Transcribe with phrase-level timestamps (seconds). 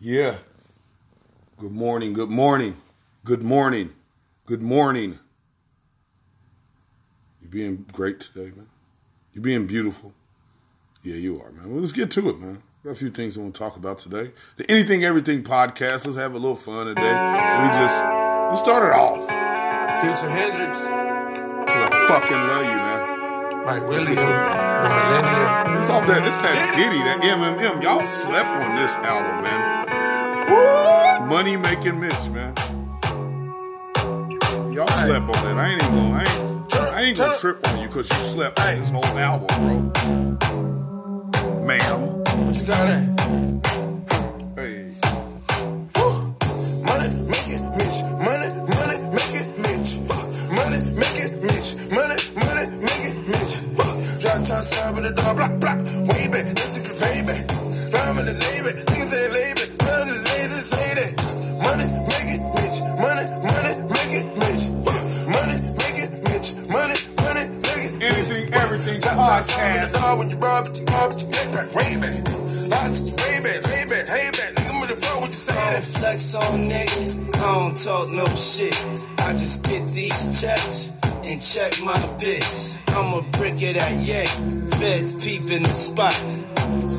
[0.00, 0.36] Yeah.
[1.58, 2.12] Good morning.
[2.12, 2.76] Good morning.
[3.24, 3.90] Good morning.
[4.46, 5.18] Good morning.
[7.40, 8.68] You're being great today, man.
[9.32, 10.12] You're being beautiful.
[11.02, 11.70] Yeah, you are, man.
[11.70, 12.62] Well, let's get to it, man.
[12.84, 14.30] Got a few things I want to talk about today.
[14.56, 16.04] The Anything Everything podcast.
[16.06, 17.02] Let's have a little fun today.
[17.02, 19.26] We just let's start it off.
[20.00, 23.88] Future Hendrix, I fucking love you, man.
[23.88, 25.78] William, the Millennium.
[25.78, 26.26] It's off that.
[26.26, 27.82] It's that Diddy, that MMM.
[27.82, 31.28] Y'all slept on this album, man.
[31.28, 32.54] Money making Mitch, man.
[34.72, 35.56] Y'all slept on it.
[35.56, 36.14] I ain't even gonna.
[36.14, 39.48] I ain't, I ain't gonna trip on you because you slept on this whole album,
[39.58, 39.76] bro.
[41.66, 42.24] Ma'am.
[42.46, 43.17] What you got at?
[76.08, 78.72] Flex on niggas, I don't talk no shit.
[79.28, 80.92] I just get these checks
[81.28, 82.80] and check my bitch.
[82.96, 84.24] I'm a brick of that yay.
[84.78, 86.14] Feds peep in the spot.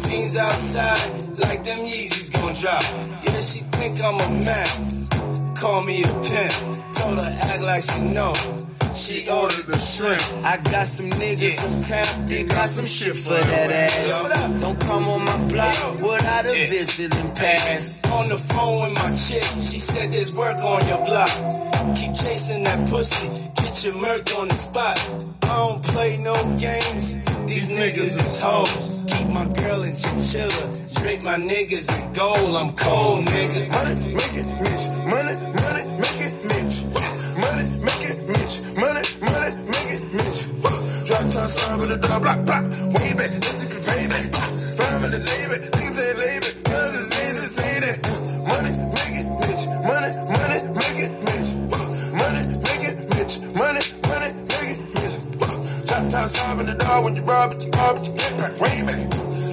[0.06, 1.02] Fiends outside
[1.40, 2.84] like them Yeezys gon' drop.
[3.26, 5.56] Yeah, she think I'm a man.
[5.56, 6.54] Call me a pimp.
[6.94, 8.59] Told her act like she know.
[9.00, 10.20] She ordered the shrimp.
[10.44, 12.28] I got some niggas in town.
[12.28, 14.60] They got some shit for that ass.
[14.60, 18.04] Don't come on my block without a visiting pass.
[18.12, 21.32] On the phone with my chick, she said there's work on your block.
[21.96, 25.00] Keep chasing that pussy, get your murk on the spot.
[25.48, 27.16] I don't play no games.
[27.48, 29.08] These niggas is hoes.
[29.08, 30.66] Keep my girl in chinchilla.
[31.00, 32.52] Drape my niggas in gold.
[32.52, 33.64] I'm cold, nigga.
[33.80, 34.92] Money, make it, Mitch.
[35.08, 35.34] Money,
[35.64, 35.89] money,
[38.80, 40.48] Money, money, make it, Mitch.
[41.04, 42.64] Drop top side with the dog, block, block.
[42.96, 44.32] Way back, a good payback.
[44.80, 46.52] Rhyme in the neighbor, niggas they labor.
[46.72, 48.00] None of the ladies say that.
[48.48, 49.68] Money, make it, Mitch.
[49.84, 51.52] Money, money, make it, Mitch.
[52.16, 53.36] Money, make it, Mitch.
[53.52, 55.28] Money, money, make it, Mitch.
[55.84, 58.32] Drop top side with the dog when you rob it, you rob it, you get
[58.40, 58.56] back.
[58.64, 59.04] Way back.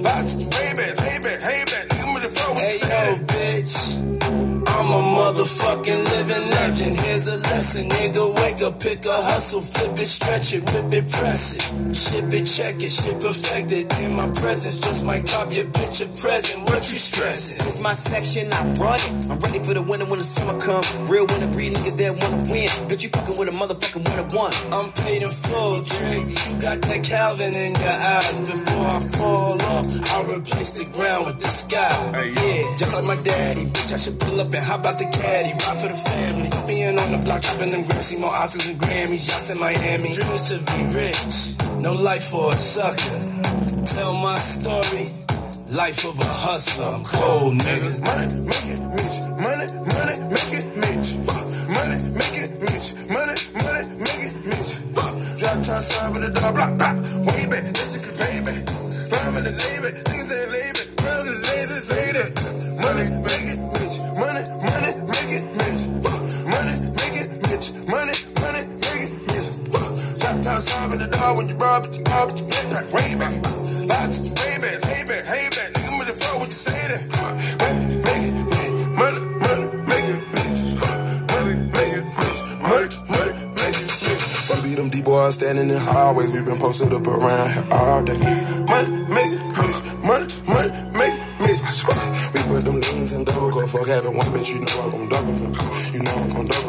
[0.07, 1.83] Lots, way back, hey back, hey back.
[1.91, 4.26] Nigga with the flow, what you Hey yo, bitch.
[4.75, 6.95] I'm a motherfucking living legend.
[6.99, 8.35] Here's a lesson, nigga.
[8.41, 11.95] Wake up, pick a hustle, flip it, stretch it, rip it, press it.
[11.95, 13.87] Ship it, check it, shit perfected.
[14.03, 16.63] In my presence, just might cop your bitch a present.
[16.69, 17.65] What you stressing?
[17.65, 19.31] It's my section, I run it.
[19.31, 20.83] I'm ready for the winter when the summer come.
[21.07, 22.67] Real winter breed niggas that wanna win.
[22.91, 24.53] Bitch, you fucking with a motherfucking winner one.
[24.75, 26.27] I'm paid in full, trick.
[26.27, 28.39] You got that Calvin in your eyes.
[28.43, 31.93] Before I fall off, I'll replace the ground with the sky.
[32.13, 33.65] Hey, yeah, just like my daddy.
[33.71, 35.53] Bitch, I should pull up and hop out the caddy.
[35.53, 36.49] Ride for the family.
[36.65, 38.09] Being on the block, dropping them grams.
[38.09, 39.29] See more Oscars and Grammys.
[39.29, 40.09] Yachts in Miami.
[40.09, 41.53] Dreams to be rich.
[41.85, 43.21] No life for a sucker.
[43.85, 45.05] Tell my story.
[45.69, 46.89] Life of a hustler.
[46.89, 47.89] I'm cold, nigga.
[48.01, 49.17] Money, make it, Mitch.
[49.37, 51.09] Money, money, make it, Mitch.
[51.69, 52.87] Money, make it, Mitch.
[53.13, 54.73] Money, money, make it, Mitch.
[55.37, 56.97] Drop top side with the dog, block, block.
[57.29, 58.63] Way back, that's a good payback.
[59.11, 60.77] Rhyme in the niggas labor.
[61.87, 62.33] Say that.
[62.81, 63.56] Money, make it,
[65.37, 65.83] it, Mitch.
[66.49, 66.75] Money,
[67.21, 67.67] it, Mitch.
[67.87, 69.13] Money, money, make it.
[70.19, 72.65] Drop top side with the dog when you rob it, you rob it, you get
[72.71, 72.85] back.
[72.93, 73.33] Way back.
[73.87, 75.69] Lots, way back, hey back, hey back.
[75.77, 77.01] Nigga with the flow, what you say that?
[77.61, 78.35] Money, make it,
[78.97, 79.65] Money, money,
[80.09, 80.59] it, Mitch.
[81.31, 82.39] Money, make it, Mitch.
[82.65, 84.49] Money, money, it, Mitch.
[84.49, 86.31] Wanna be them D-boys standing in hallways.
[86.31, 88.17] We been posted up around here all day.
[88.67, 89.43] Money, make it,
[90.03, 91.61] Money, money, make it, Mitch.
[92.33, 93.69] We put them leans in double cup.
[93.69, 95.16] Fuck having one bitch, you know I'm gon'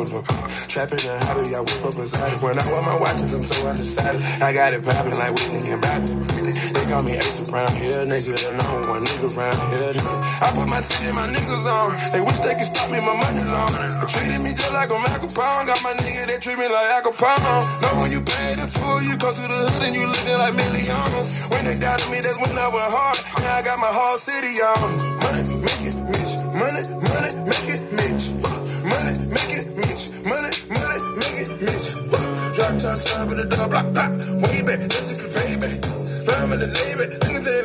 [0.09, 0.25] Double.
[0.69, 2.41] Trapping and hobby, I whip up beside it.
[2.41, 4.25] When I wear my watches, I'm so undecided.
[4.41, 6.17] I got it popping like Whitney and Bobby.
[6.17, 8.05] They call me Ace around here.
[8.17, 9.93] Say the number one nigga around here.
[9.93, 11.93] I put my city, my niggas on.
[12.13, 13.69] They wish they could stop me, my money long.
[13.69, 15.69] They treated me just like a Mac Capone.
[15.69, 17.05] Got my nigga, they treat me like Al.
[17.05, 20.55] Know when you pay the fool, you come to the hood and you looking like
[20.57, 21.29] millions.
[21.53, 23.19] When they doubted me, that's when I went hard.
[23.45, 24.89] Now I got my whole city on.
[25.21, 26.33] Money, make it, Mitch.
[26.57, 28.48] Money, money, make it, Mitch.
[29.99, 30.23] Mitch.
[30.23, 31.03] Money, money,
[31.43, 31.91] it, Mitch.
[32.55, 34.15] Drop top side with the dog, block, block.
[34.47, 35.83] Way back, that's a good payback.
[36.23, 37.63] Rhyme in the neighbor, niggas they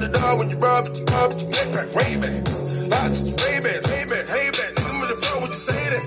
[0.00, 1.86] the dog when you rob it, you rob it, you get back.
[1.94, 2.44] Way back.
[2.88, 4.72] Lots, way back, hey back, hey back.
[4.74, 6.04] Nigga with the flow, what you say that?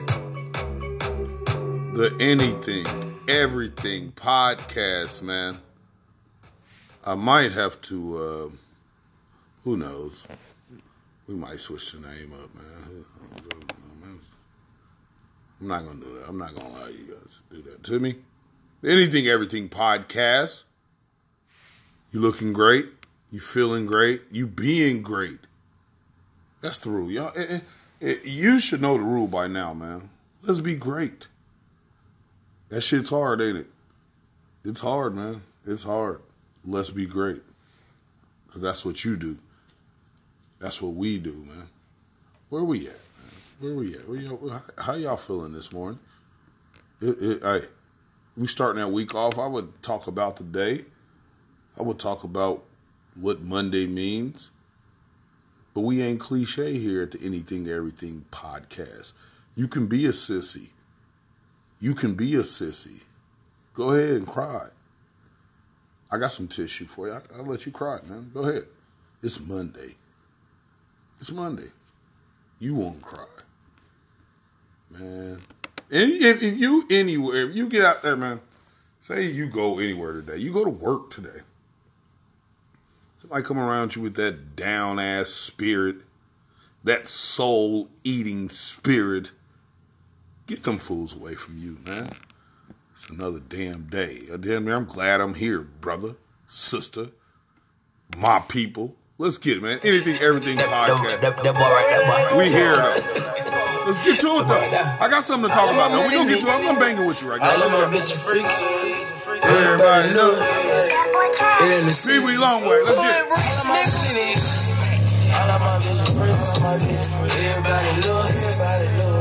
[1.93, 2.85] the Anything,
[3.27, 5.57] Everything podcast, man.
[7.07, 8.49] I might have to, uh,
[9.63, 10.27] who knows?
[11.25, 13.05] We might switch the name up, man.
[15.61, 16.25] I'm not to do that.
[16.27, 18.15] I'm not to allow you guys to do that to me.
[18.85, 20.65] Anything, Everything podcast.
[22.11, 22.87] You looking great.
[23.31, 24.23] You feeling great.
[24.29, 25.39] You being great.
[26.59, 27.09] That's the rule.
[27.09, 27.63] Y'all, it, it,
[28.01, 30.09] it, you should know the rule by now, man.
[30.43, 31.29] Let's be great.
[32.67, 33.67] That shit's hard, ain't it?
[34.65, 35.43] It's hard, man.
[35.65, 36.21] It's hard.
[36.67, 37.41] Let's be great.
[38.45, 39.37] Because that's what you do.
[40.59, 41.69] That's what we do, man.
[42.49, 42.99] Where we at?
[43.59, 44.07] Where we at?
[44.07, 45.99] Where y'all, how y'all feeling this morning?
[47.01, 47.61] It, it, hey,
[48.35, 49.39] we starting that week off.
[49.39, 50.85] I would talk about the day.
[51.79, 52.63] I would talk about
[53.15, 54.51] what Monday means.
[55.73, 59.13] But we ain't cliche here at the Anything Everything podcast.
[59.55, 60.69] You can be a sissy.
[61.79, 63.03] You can be a sissy.
[63.73, 64.69] Go ahead and cry.
[66.11, 67.13] I got some tissue for you.
[67.13, 68.31] I, will let you cry, man.
[68.33, 68.63] Go ahead.
[69.21, 69.95] It's Monday.
[71.19, 71.71] It's Monday.
[72.59, 73.25] You won't cry,
[74.89, 75.39] man.
[75.89, 78.39] And if, if you anywhere, if you get out there, man.
[78.99, 80.37] Say you go anywhere today.
[80.37, 81.39] You go to work today.
[83.19, 85.97] Somebody come around you with that down ass spirit,
[86.83, 89.31] that soul eating spirit.
[90.45, 92.09] Get them fools away from you, man.
[92.97, 94.23] It's another damn day.
[94.25, 96.15] Uh, damn, I'm glad I'm here, brother,
[96.47, 97.09] sister,
[98.17, 98.95] my people.
[99.19, 99.77] Let's get it, man.
[99.83, 101.21] Anything, everything podcast.
[101.21, 102.41] That, that boy right there, boy.
[102.41, 103.85] We here though.
[103.85, 105.05] Let's get to it though.
[105.05, 106.07] I got something to talk about though.
[106.07, 106.51] We gonna get to it.
[106.51, 107.85] I'm gonna bang it with you right All of now.
[107.85, 108.49] my bitch freak.
[109.45, 110.33] Everybody know.
[110.33, 112.81] It ain't the See we long way.
[112.81, 113.29] Let's get it.
[115.37, 116.33] All of my bitches freak.
[117.45, 118.25] Everybody know.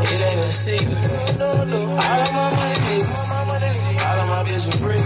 [0.01, 0.97] It ain't a secret.
[1.45, 2.76] All of my money.
[4.37, 5.01] All of my bitches freak.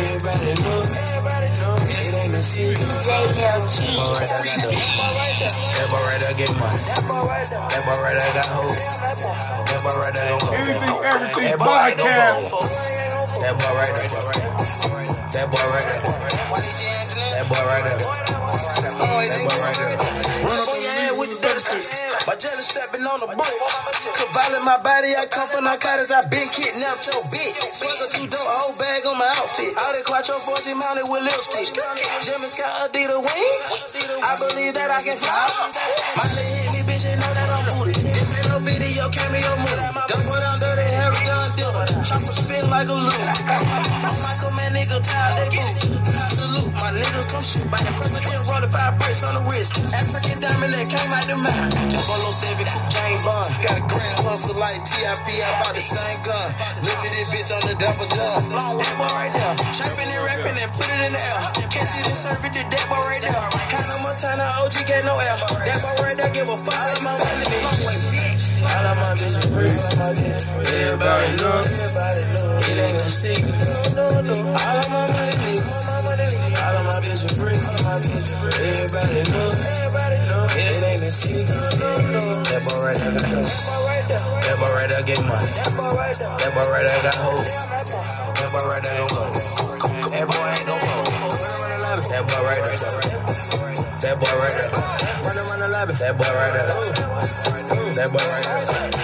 [0.00, 1.76] Everybody know.
[1.76, 2.80] It ain't a secret.
[5.60, 6.72] That boy right there get money.
[6.72, 8.72] That boy right there got hope.
[9.68, 10.56] That boy right there gon' go.
[10.56, 12.48] Anything, everything That boy ain't gon' podcast.
[13.44, 14.08] That boy right there.
[15.28, 16.00] That boy right there.
[17.28, 18.00] That boy right there.
[18.00, 20.83] That boy right there.
[21.74, 23.50] My jelly stepping on the boat.
[24.14, 26.14] Cavalling my body, I come from narcotics.
[26.14, 27.58] I been kidnapped your bitch.
[27.74, 29.74] Swagger too dope, whole bag on my outfit.
[29.82, 31.74] All the quattro 14 mounted with lipstick.
[32.22, 33.70] Jeremy Scott Adidas wings.
[34.22, 35.34] I believe that I can fly.
[36.14, 37.94] My leg hit me, bitch, and know that I'm booty.
[38.14, 39.82] This ain't no video, cameo movie.
[40.06, 41.90] Don't put on dirty Harry John Dillon.
[42.06, 43.10] Chopper spin like a loon.
[43.10, 45.83] I'm Michael, man, nigga, tie that boots.
[47.44, 47.68] Shoot.
[47.68, 49.76] By the president, roll the five brace on the wrist.
[49.92, 53.52] African diamond that came out the on low seven, Jane Bond.
[53.60, 56.48] Got a grand hustle like TIP, I bought the same gun.
[57.04, 58.40] At this bitch on the double gun.
[58.48, 59.54] Long white boy right there.
[59.76, 61.42] Chirping and rapping and put it in the air.
[61.68, 63.36] Catch it and serve it to that boy right there.
[63.36, 65.36] Hannah Montana, OG get no air.
[65.36, 66.72] That boy right there give a fuck.
[66.72, 68.48] All of my money, bitch.
[68.64, 69.68] All of my bitches free.
[69.68, 71.60] Everybody know.
[71.60, 73.52] It ain't a secret.
[73.52, 75.83] All of my money, all
[77.24, 79.48] Everybody know.
[80.52, 81.48] It ain't a secret.
[81.48, 83.48] That boy right there got.
[84.44, 85.40] That boy right there get money.
[85.40, 87.40] That boy right there got hope.
[87.40, 89.24] That boy right there gon' go.
[90.12, 90.68] That boy ain't.
[92.12, 92.76] That boy right there.
[94.00, 94.68] That boy right there.
[95.96, 96.68] That boy right there.
[97.94, 99.03] That boy right there.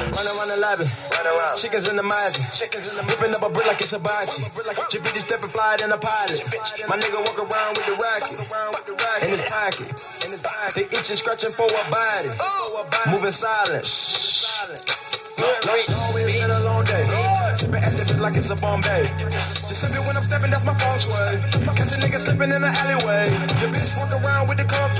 [0.60, 1.56] Run around.
[1.56, 2.44] Chickens in the Mazda.
[2.52, 4.44] Chickens in the whipping up a brick like it's a hibachi.
[4.92, 6.40] Jabidi stepping fly in a pilot.
[6.84, 8.36] My nigga walk around with the rocket
[9.24, 9.88] in his pocket.
[10.76, 12.28] They itching, scratching for a body.
[13.08, 13.88] Moving silent.
[15.40, 17.08] Always a long day.
[17.56, 19.08] Sipping at the bit like it's a Bombay.
[19.32, 21.40] Just sip it when I'm stepping, that's my feng shui.
[21.72, 23.24] Catch a nigga slipping in the alleyway.
[23.56, 25.00] The bitch walk around with the cold face.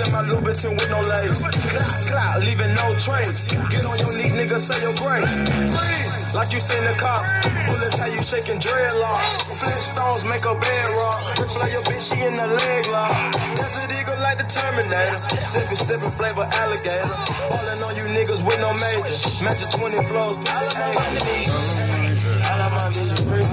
[0.00, 1.44] in my Louboutin with no lace.
[1.44, 3.44] Clock, clock, leaving no trace.
[3.44, 5.40] Get on your knees, nigga, say your grace.
[5.68, 7.40] Freeze, like you seen the cops.
[7.68, 9.44] Bullets how you shaking dreadlocks.
[9.50, 11.20] Flintstones make a bedrock.
[11.36, 13.12] Fly your bitch, she in the leg lock.
[13.56, 15.18] Desert eagle like the Terminator.
[15.36, 17.14] Sipping, stipping flavor alligator.
[17.50, 19.16] Falling on you niggas with no major.
[19.44, 20.36] Magic 20 flows.
[20.40, 21.44] All of my money.
[22.48, 23.44] All of my bitches free.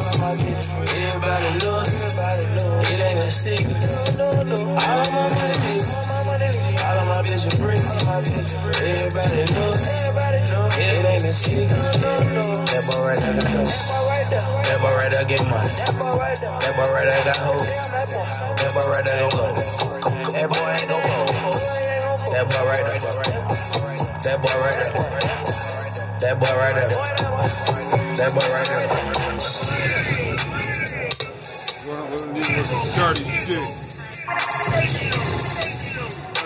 [1.08, 1.84] Everybody know.
[1.84, 3.76] It ain't a secret.
[3.76, 5.07] All of my money.
[7.48, 8.92] All of my bitches free.
[8.92, 9.72] Everybody know.
[10.76, 11.72] It ain't a secret.
[11.72, 13.72] That boy right there got dope.
[14.68, 15.64] That boy right there get money.
[15.64, 16.20] That boy
[16.92, 17.64] right there got hope.
[17.64, 19.48] That boy right there gon' go.
[20.28, 21.24] That boy ain't gon' fall.
[22.36, 23.00] That boy right there.
[24.28, 24.92] That boy right there.
[26.20, 26.92] That boy right there.
[28.18, 28.88] That boy right there.
[31.88, 33.72] Well, he was a dirty stick.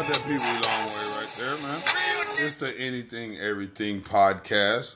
[0.01, 1.79] Got that people long way right there, man.
[2.41, 4.95] It's the Anything Everything podcast.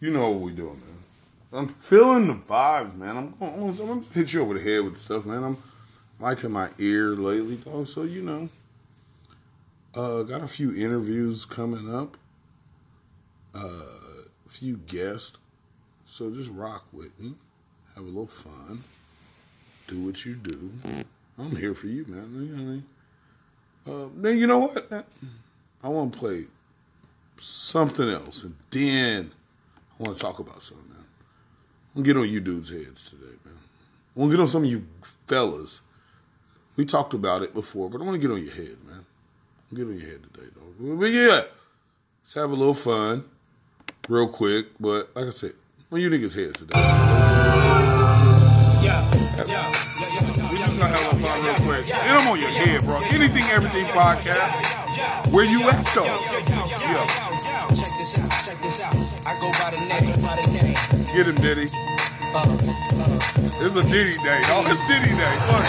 [0.00, 0.98] You know what we doing, man.
[1.50, 3.16] I'm feeling the vibes, man.
[3.16, 5.44] I'm going, I'm gonna hit you over the head with stuff, man.
[5.44, 5.56] I'm
[6.20, 8.50] liking my ear lately, though, so you know.
[9.94, 12.18] Uh, got a few interviews coming up.
[13.54, 15.38] Uh, a few guests.
[16.04, 17.32] So just rock with me.
[17.94, 18.82] Have a little fun.
[19.86, 20.70] Do what you do.
[21.38, 22.30] I'm here for you, man.
[22.34, 22.84] You know what I mean?
[23.86, 25.06] Uh, then you know what?
[25.82, 26.44] I want to play
[27.36, 29.32] something else, and then
[29.98, 30.88] I want to talk about something.
[30.88, 30.98] Man.
[31.94, 33.54] I'm gonna get on you dudes' heads today, man.
[34.16, 34.86] I want to get on some of you
[35.26, 35.82] fellas.
[36.76, 39.04] We talked about it before, but I want to get on your head, man.
[39.74, 40.96] Get on your head today, though.
[40.96, 41.42] But yeah,
[42.20, 43.24] let's have a little fun,
[44.08, 44.66] real quick.
[44.78, 45.52] But like I said,
[45.90, 46.78] on you niggas' heads today.
[48.78, 49.97] We just
[50.78, 51.90] gonna have a fun real quick.
[51.90, 53.02] And I'm on your head, bro.
[53.10, 55.34] Anything, everything podcast.
[55.34, 56.06] Where you at, though?
[56.06, 56.14] Yeah.
[57.74, 58.94] Check this out, check this out.
[59.26, 60.78] I go by the name, by the name.
[61.10, 61.66] Get him, Diddy.
[63.58, 64.66] It's a Diddy day, dog.
[64.70, 65.34] It's Diddy day.
[65.50, 65.66] Fuck.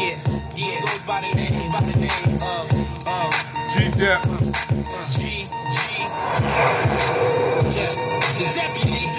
[0.00, 0.16] Yeah,
[0.56, 0.80] yeah.
[0.80, 2.64] Goes by the name, by the name of,
[3.12, 3.28] of
[3.76, 4.24] G-Dep.
[5.12, 6.08] G, G.
[8.38, 9.11] The deputy.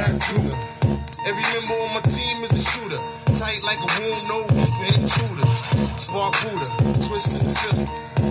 [0.00, 2.96] Every member on my team is a shooter.
[3.36, 5.60] Tight like a wound, no room for intruders.
[6.00, 6.68] Spark Buddha,
[7.04, 7.84] twist in the Philly.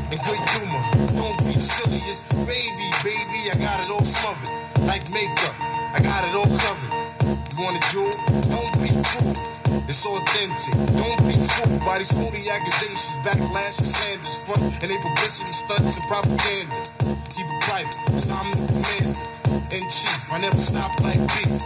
[0.10, 0.82] And good humor,
[1.14, 2.02] don't be silly.
[2.10, 3.54] It's gravy, baby.
[3.54, 4.50] I got it all smothered.
[4.90, 5.54] Like makeup,
[5.94, 6.90] I got it all covered.
[7.54, 8.10] You want a jewel?
[8.50, 9.38] Don't be cruel.
[9.86, 10.74] It's authentic.
[10.74, 16.02] Don't be fooled by these phony accusations, backlash and slanders, front and they publicity stunts
[16.02, 16.74] and propaganda.
[17.30, 19.29] Keep it private, cause I'm the commander.
[20.32, 21.58] I never stop like beef.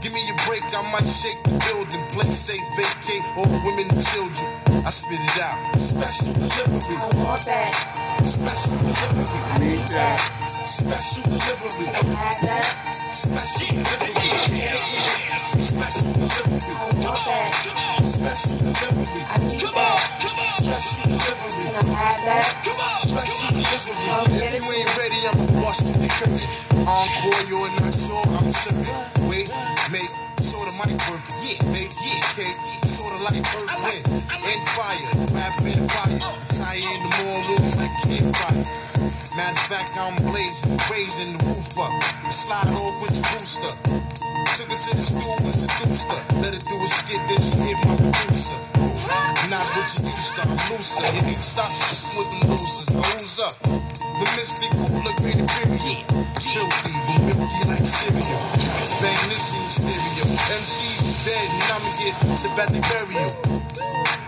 [0.00, 3.84] Give me a break, I might shake the building, play safe, vacate all the women
[3.92, 4.48] and children.
[4.86, 5.56] I spit it out.
[5.76, 6.96] Special delivery.
[6.96, 7.76] I want that.
[8.24, 9.40] Special delivery.
[9.52, 10.18] I need that.
[10.64, 11.92] Special delivery.
[11.92, 12.64] I have that.
[13.12, 13.75] Special
[39.36, 41.92] Matter of fact, I'm blazing, raising the roof up.
[42.32, 43.68] Slide off with your rooster.
[43.84, 46.40] Took her to the stool, introduced her.
[46.40, 48.56] Let her do a skit, then she hit my producer.
[49.52, 51.04] Not what you used to, I'm looser.
[51.12, 51.68] You need to stop
[52.16, 52.88] with them losers.
[52.96, 53.52] Who's up?
[53.60, 56.00] The mystic cooler, greater period.
[56.40, 58.40] Filthy, but milky like cereal.
[59.04, 60.32] Bang this in stereo.
[60.32, 63.28] MC's dead, and I'ma get the bury you.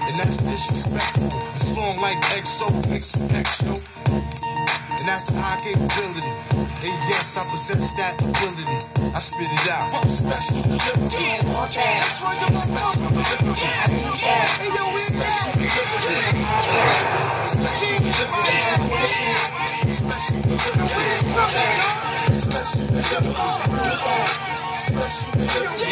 [0.04, 1.32] And that's disrespectful.
[1.56, 3.97] Strong like XO, mixed with XO.
[5.08, 6.28] And that's the high capability.
[6.84, 8.76] And yes, I possess that ability.
[9.16, 9.88] I spit it out.
[10.04, 11.32] Special delivery.
[11.32, 12.04] I want that.
[12.04, 13.56] Special delivery.
[13.56, 14.52] I need that.
[14.52, 16.04] Special delivery.
[17.48, 18.52] Special delivery.
[19.88, 21.16] Special delivery.
[22.36, 23.48] Special delivery.
[24.76, 25.88] Special delivery.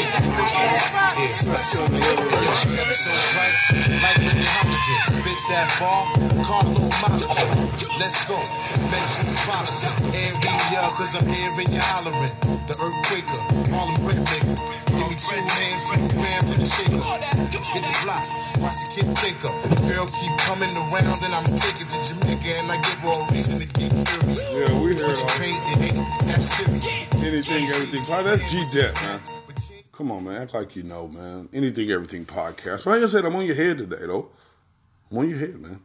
[1.16, 2.92] Yeah, special delivery.
[2.92, 3.56] So right,
[3.96, 5.00] like when you hydrogen.
[5.08, 6.04] Spit that ball,
[6.44, 7.65] Carlo Monaco.
[7.96, 8.36] Let's go.
[8.92, 12.32] Metropolitan area, cause I'm hearing you hollering.
[12.68, 13.40] The earthquaker,
[13.72, 14.56] Harlem brick maker.
[14.92, 17.00] Give me two hands, two grams in the shaker.
[17.72, 18.24] Hit the block,
[18.60, 19.56] watch the kid take up.
[19.64, 23.24] The girl keep coming around, and I'm taking to Jamaica, and I give her a
[23.32, 24.44] reason to get furious.
[24.44, 27.08] Yeah, we heard all paint, it ain't that serious.
[27.24, 28.04] anything, everything.
[28.04, 29.20] That's G-Dep, man.
[29.96, 30.42] Come on, man.
[30.42, 31.48] Act like you know, man.
[31.54, 32.84] Anything, everything podcast.
[32.84, 34.28] But like I said, I'm on your head today, though.
[35.10, 35.80] I'm on your head, man.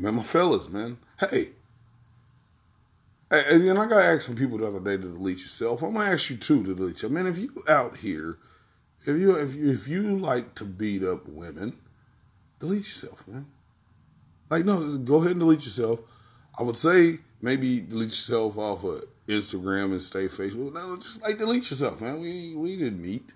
[0.00, 0.96] Man, my fellas, man.
[1.18, 1.50] Hey.
[3.30, 5.82] And then I got asked some people the other day to delete yourself.
[5.82, 7.10] I'm gonna ask you too to delete you.
[7.10, 8.38] Man, if you out here,
[9.02, 11.76] if you if you if you like to beat up women,
[12.58, 13.46] delete yourself, man.
[14.48, 16.00] Like no, go ahead and delete yourself.
[16.58, 20.72] I would say maybe delete yourself off of Instagram and stay Facebook.
[20.72, 22.20] No, just like delete yourself, man.
[22.20, 23.32] We we didn't meet.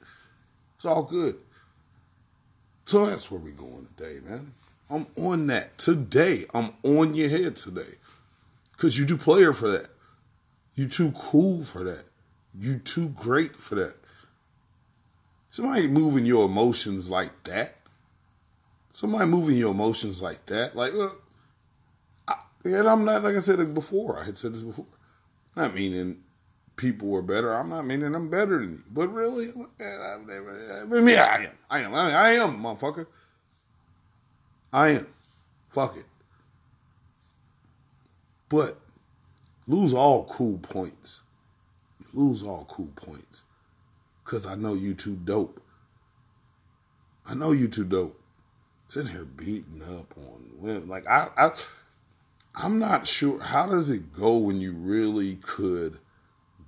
[0.76, 1.36] It's all good.
[2.86, 4.54] So that's where we going today, man.
[4.94, 6.44] I'm on that today.
[6.54, 7.98] I'm on your head today.
[8.76, 9.88] Cause you too player for that.
[10.74, 12.04] You too cool for that.
[12.54, 13.94] You too great for that.
[15.50, 17.76] Somebody moving your emotions like that.
[18.90, 20.76] Somebody moving your emotions like that.
[20.76, 21.22] Like, look,
[22.28, 22.34] I,
[22.64, 24.20] and I'm not like I said it before.
[24.20, 24.86] I had said this before.
[25.56, 26.22] Not meaning
[26.76, 27.52] people were better.
[27.52, 28.82] I'm not meaning I'm better than you.
[28.90, 29.46] But really,
[29.80, 31.58] I mean, yeah, I am.
[31.70, 31.94] I am.
[31.94, 33.06] I am, motherfucker.
[34.74, 35.06] I am.
[35.68, 36.06] Fuck it.
[38.48, 38.76] But
[39.68, 41.22] lose all cool points.
[42.12, 43.44] Lose all cool points.
[44.24, 45.62] Cause I know you too dope.
[47.24, 48.20] I know you too dope.
[48.86, 50.88] Sitting here beating up on women.
[50.88, 51.50] Like I I
[52.56, 55.98] I'm not sure how does it go when you really could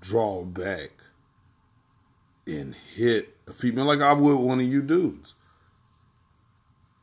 [0.00, 0.90] draw back
[2.46, 5.34] and hit a female like I would one of you dudes.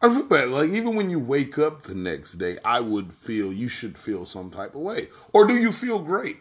[0.03, 0.49] I feel bad.
[0.49, 4.25] Like even when you wake up the next day, I would feel you should feel
[4.25, 5.07] some type of way.
[5.31, 6.39] Or do you feel great?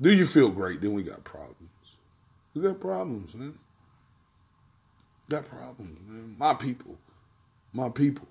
[0.00, 0.80] Do you feel great?
[0.80, 1.70] Then we got problems.
[2.52, 3.56] We got problems, man.
[5.28, 6.34] Got problems, man.
[6.36, 6.98] My people.
[7.72, 8.26] My people.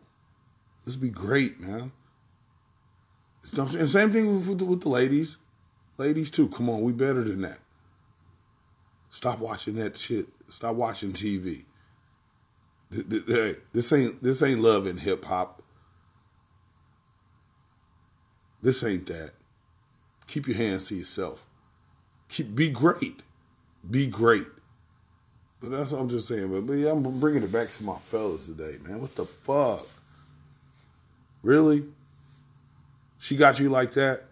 [0.86, 1.94] Let's be great, man.
[3.58, 5.38] And same thing with, with the ladies.
[5.98, 6.50] Ladies too.
[6.50, 7.60] Come on, we better than that.
[9.10, 10.28] Stop watching that shit.
[10.50, 11.64] Stop watching TV.
[13.28, 15.62] Hey, this ain't this ain't love and hip hop.
[18.62, 19.32] This ain't that.
[20.28, 21.46] Keep your hands to yourself.
[22.30, 23.22] Keep be great.
[23.90, 24.48] Be great.
[25.62, 26.52] But that's what I'm just saying.
[26.52, 29.02] But, but yeah, I'm bringing it back to my fellas today, man.
[29.02, 29.88] What the fuck?
[31.44, 31.86] Really?
[33.18, 34.24] She got you like that?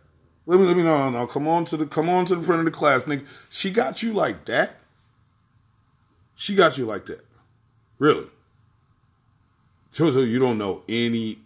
[0.46, 1.10] Let me let me know.
[1.10, 3.27] No, come on to the come on to the front of the class, nigga.
[3.50, 4.79] She got you like that?
[6.36, 7.22] She got you like that.
[8.00, 8.27] Really?
[9.94, 11.38] So, you don't know any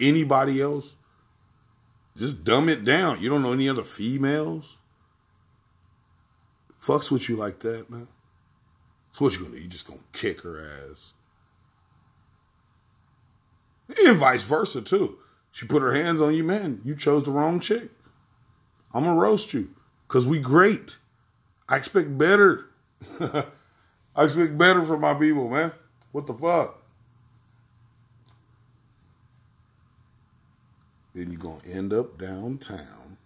[0.00, 0.96] anybody else?
[2.16, 3.20] Just dumb it down.
[3.20, 4.78] You don't know any other females?
[6.76, 8.08] Fucks with you like that, man.
[9.12, 9.62] So what you gonna do?
[9.62, 11.14] You just gonna kick her ass.
[14.04, 15.18] And vice versa too.
[15.52, 16.80] She put her hands on you, man.
[16.84, 17.90] You chose the wrong chick.
[18.92, 19.70] I'm gonna roast you.
[20.08, 20.96] Cause we great.
[21.68, 22.70] I expect better.
[23.20, 25.70] I expect better from my people, man.
[26.10, 26.77] What the fuck?
[31.18, 33.16] Then you're gonna end up downtown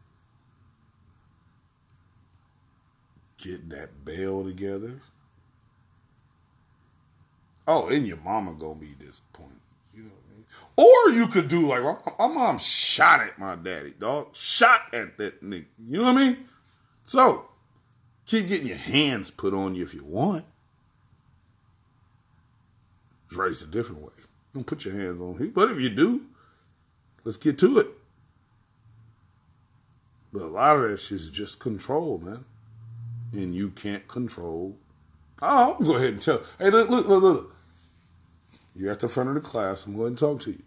[3.37, 4.94] getting that bail together.
[7.66, 9.59] Oh, and your mama gonna be disappointed.
[9.94, 10.46] You know what I mean?
[10.74, 14.35] Or you could do like my, my mom shot at my daddy, dog.
[14.35, 15.66] Shot at that nigga.
[15.87, 16.44] You know what I mean?
[17.05, 17.44] So
[18.24, 20.46] keep getting your hands put on you if you want.
[23.28, 24.12] Just raise a different way.
[24.55, 25.50] Don't put your hands on him.
[25.50, 26.22] But if you do,
[27.24, 27.88] let's get to it.
[30.32, 32.44] But a lot of that shit is just control, man.
[33.32, 34.76] And you can't control.
[35.40, 36.42] Oh, I'm gonna go ahead and tell.
[36.58, 37.56] Hey, look, look, look, look.
[38.74, 39.87] You're at the front of the class.
[39.87, 40.62] I'm going to talk to you.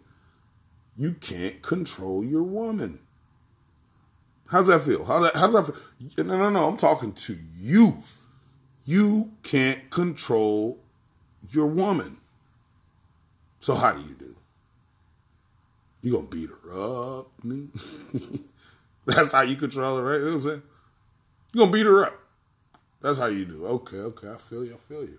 [0.96, 3.00] You can't control your woman.
[4.50, 5.04] How's that feel?
[5.04, 5.36] How that?
[5.36, 6.24] How's that feel?
[6.24, 6.68] No, no, no.
[6.68, 7.98] I'm talking to you.
[8.84, 10.78] You can't control
[11.50, 12.18] your woman.
[13.58, 14.35] So how do you do?
[16.02, 17.32] You gonna beat her up?
[19.06, 20.18] That's how you control her, right?
[20.18, 20.62] You know what I'm saying?
[21.52, 22.18] You gonna beat her up.
[23.00, 23.66] That's how you do.
[23.66, 24.30] Okay, okay.
[24.30, 24.74] I feel you.
[24.74, 25.18] I feel you.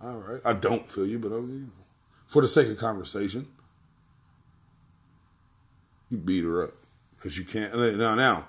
[0.00, 0.40] All right.
[0.44, 1.72] I don't feel you, but I'm,
[2.26, 3.48] for the sake of conversation,
[6.10, 6.74] you beat her up
[7.16, 7.74] because you can't.
[7.98, 8.46] Now, now,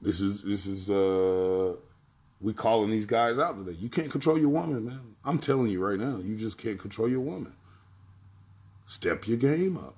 [0.00, 1.76] this is this is uh,
[2.40, 3.76] we calling these guys out today.
[3.78, 5.16] You can't control your woman, man.
[5.24, 7.54] I'm telling you right now, you just can't control your woman.
[8.84, 9.96] Step your game up.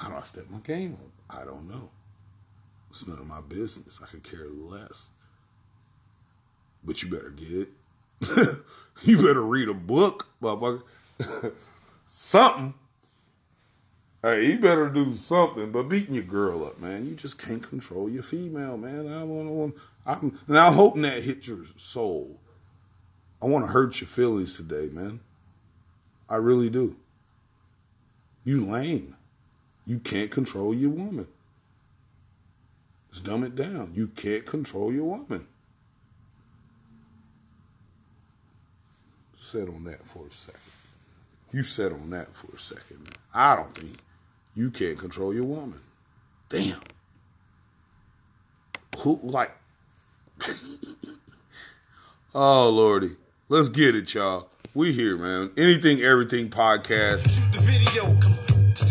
[0.00, 1.40] How do I step my game up?
[1.42, 1.90] I don't know.
[2.88, 4.00] It's none of my business.
[4.02, 5.10] I could care less.
[6.82, 7.68] But you better get it.
[9.02, 11.52] you better read a book, motherfucker.
[12.06, 12.72] something.
[14.22, 15.70] Hey, you better do something.
[15.70, 19.06] But beating your girl up, man, you just can't control your female, man.
[19.06, 19.80] I want to.
[20.06, 22.40] I'm now hoping that hit your soul.
[23.42, 25.20] I want to hurt your feelings today, man.
[26.26, 26.96] I really do.
[28.44, 29.16] You lame.
[29.90, 31.26] You can't control your woman.
[33.08, 33.90] Let's dumb it down.
[33.92, 35.48] You can't control your woman.
[39.36, 40.60] Set on that for a second.
[41.50, 43.14] You set on that for a second, man.
[43.34, 43.98] I don't think
[44.54, 45.80] you can't control your woman.
[46.48, 46.78] Damn.
[48.98, 49.50] Who like
[52.32, 53.16] Oh Lordy.
[53.48, 54.50] Let's get it, y'all.
[54.72, 55.50] We here, man.
[55.56, 58.49] Anything, everything podcast.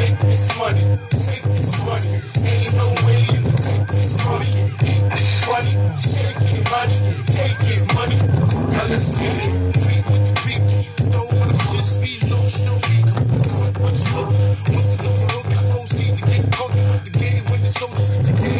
[0.00, 2.16] Make this money, take this money.
[2.40, 4.64] Ain't no way you take this money.
[5.44, 5.74] Funny?
[6.00, 6.98] Take it, money,
[7.36, 8.16] take it, money.
[8.72, 9.70] Now let's get it.
[10.20, 10.82] Your pinky.
[11.12, 13.12] Throw my shit, speed low, snow ego.
[13.56, 14.32] What, what you look?
[14.72, 15.48] What you look?
[15.52, 17.44] I proceed to get with the game.
[17.50, 18.59] When the soldiers hit your game,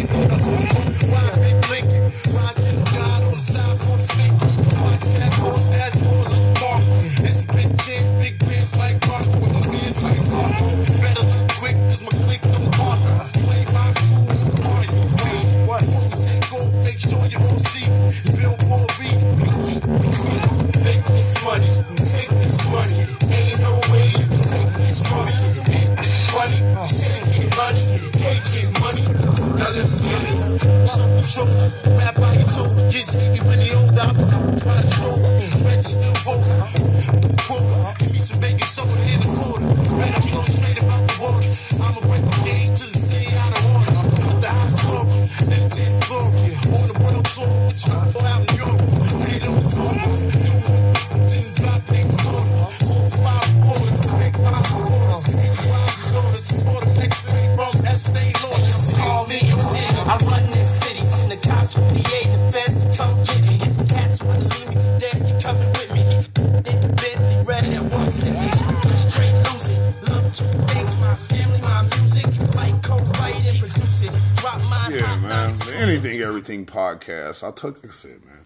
[77.01, 77.47] podcast.
[77.47, 78.45] I took, like I said, man.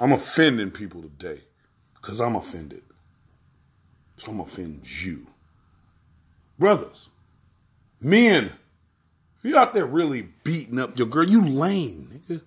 [0.00, 1.40] I'm offending people today
[1.94, 2.82] because I'm offended.
[4.16, 5.26] So I'm offend you,
[6.58, 7.08] brothers,
[8.00, 8.52] men.
[9.42, 12.40] You out there really beating up your girl, you lame, nigga.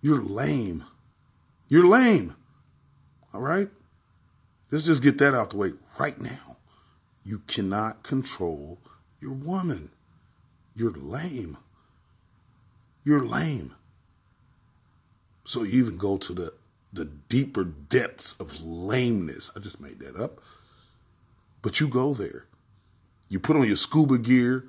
[0.00, 0.84] You're lame.
[1.68, 2.34] You're lame.
[3.32, 3.68] All right.
[4.70, 6.58] Let's just get that out the way right now.
[7.24, 8.78] You cannot control
[9.20, 9.90] your woman.
[10.74, 11.56] You're lame.
[13.02, 13.74] You're lame.
[15.48, 16.52] So you even go to the
[16.92, 19.50] the deeper depths of lameness.
[19.56, 20.40] I just made that up.
[21.62, 22.44] But you go there.
[23.30, 24.66] You put on your scuba gear.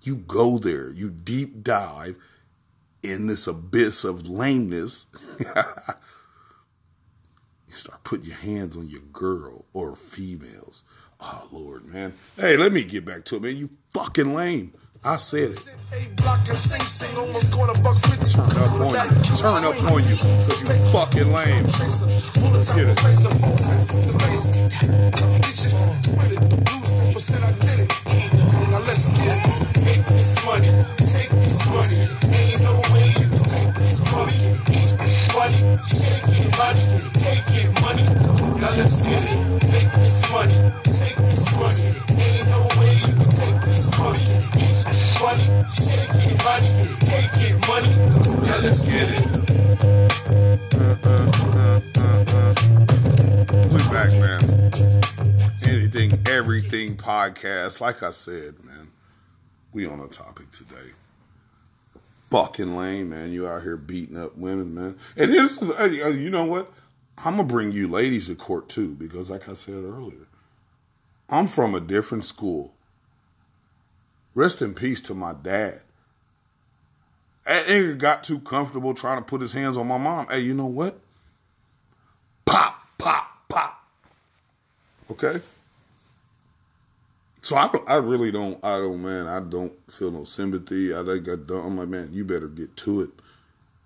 [0.00, 0.90] You go there.
[0.90, 2.16] You deep dive
[3.02, 5.04] in this abyss of lameness.
[5.38, 5.46] you
[7.68, 10.82] start putting your hands on your girl or females.
[11.20, 12.14] Oh Lord, man.
[12.36, 13.54] Hey, let me get back to it, man.
[13.54, 14.72] You fucking lame.
[15.02, 15.58] I said it.
[15.94, 18.28] A block and sing sing almost going a buck fifty.
[18.36, 19.36] Turn up on you.
[19.36, 20.16] Turn up on you.
[20.16, 21.64] Cause you fucking lame.
[22.52, 23.00] Let's get it.
[28.90, 29.30] Said I did it.
[29.30, 29.86] Let's get it.
[29.86, 30.66] Make this money,
[30.98, 32.10] take this money.
[32.26, 34.50] Ain't no way you can take this money.
[34.66, 35.62] Ain't this funny?
[35.86, 38.02] Take it money, take it money.
[38.60, 39.38] Now let's get it.
[39.70, 41.94] Make this money, take this money.
[42.18, 44.26] Ain't no way you can take this money.
[44.58, 45.46] Ain't this funny?
[45.70, 47.94] Take it money, take it money.
[48.42, 49.22] Now let's get it.
[53.70, 55.09] We back, man.
[55.66, 57.80] Anything, everything podcast.
[57.80, 58.90] Like I said, man,
[59.72, 60.92] we on a topic today.
[62.30, 63.32] Fucking lame, man.
[63.32, 64.96] You out here beating up women, man.
[65.16, 66.72] And this is, uh, you know what?
[67.24, 70.26] I'm gonna bring you ladies to court too, because like I said earlier,
[71.28, 72.74] I'm from a different school.
[74.34, 75.82] Rest in peace to my dad.
[77.44, 80.28] That nigga got too comfortable trying to put his hands on my mom.
[80.30, 80.98] Hey, you know what?
[82.44, 83.29] Pop, pop, pop.
[85.10, 85.40] Okay.
[87.42, 90.94] So I I really don't I don't man I don't feel no sympathy.
[90.94, 91.66] I think I don't.
[91.66, 93.10] I'm like man, you better get to it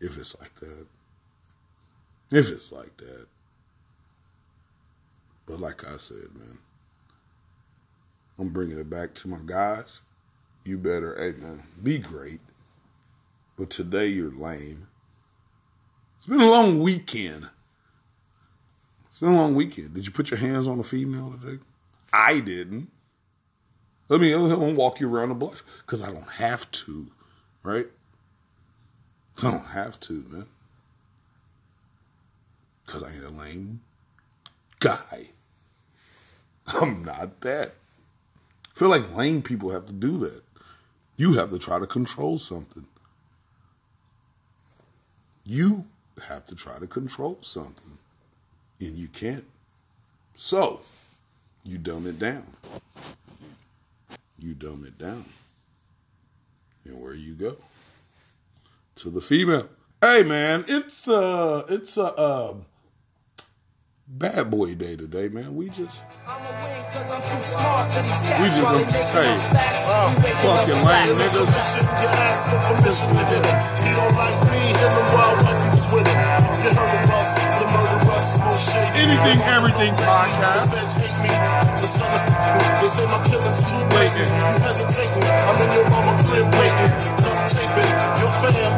[0.00, 0.86] if it's like that.
[2.30, 3.26] If it's like that.
[5.46, 6.58] But like I said, man,
[8.38, 10.00] I'm bringing it back to my guys.
[10.64, 12.40] You better, hey man, be great.
[13.56, 14.88] But today you're lame.
[16.16, 17.50] It's been a long weekend.
[19.14, 19.94] It's been a long weekend.
[19.94, 21.62] Did you put your hands on a female today?
[22.12, 22.90] I didn't.
[24.08, 27.06] Let me, I'm gonna walk you around the block because I don't have to,
[27.62, 27.86] right?
[29.38, 30.46] I don't have to, man.
[32.84, 33.82] Because I ain't a lame
[34.80, 35.28] guy.
[36.66, 37.68] I'm not that.
[37.68, 40.40] I feel like lame people have to do that.
[41.16, 42.88] You have to try to control something.
[45.44, 45.86] You
[46.26, 47.96] have to try to control something,
[48.80, 49.44] and you can't.
[50.36, 50.80] So,
[51.62, 52.44] you dumb it down.
[54.38, 55.24] You dumb it down.
[56.84, 57.56] And where you go?
[58.96, 59.68] To the female.
[60.00, 62.54] Hey man, it's uh it's a uh,
[64.06, 65.54] bad boy day today, man.
[65.56, 68.84] We just I'ma win cause I'm too smart for these cats We just while they
[68.84, 71.40] don't- making hey, We waking up fucking lame niggas.
[71.40, 73.58] Permission, you ask for permission to hit him.
[73.80, 76.20] He don't like me, him and wild wife, he was with him.
[76.64, 79.00] You heard of us, the murderers, most shady.
[79.08, 80.68] anything, everything podcast.
[80.72, 81.32] feds hate me,
[81.80, 84.28] the sun is They say my killing's too blatant.
[84.28, 86.92] You hesitating, I'm in your mama crib waiting.
[87.24, 88.72] Duct taping, your fam,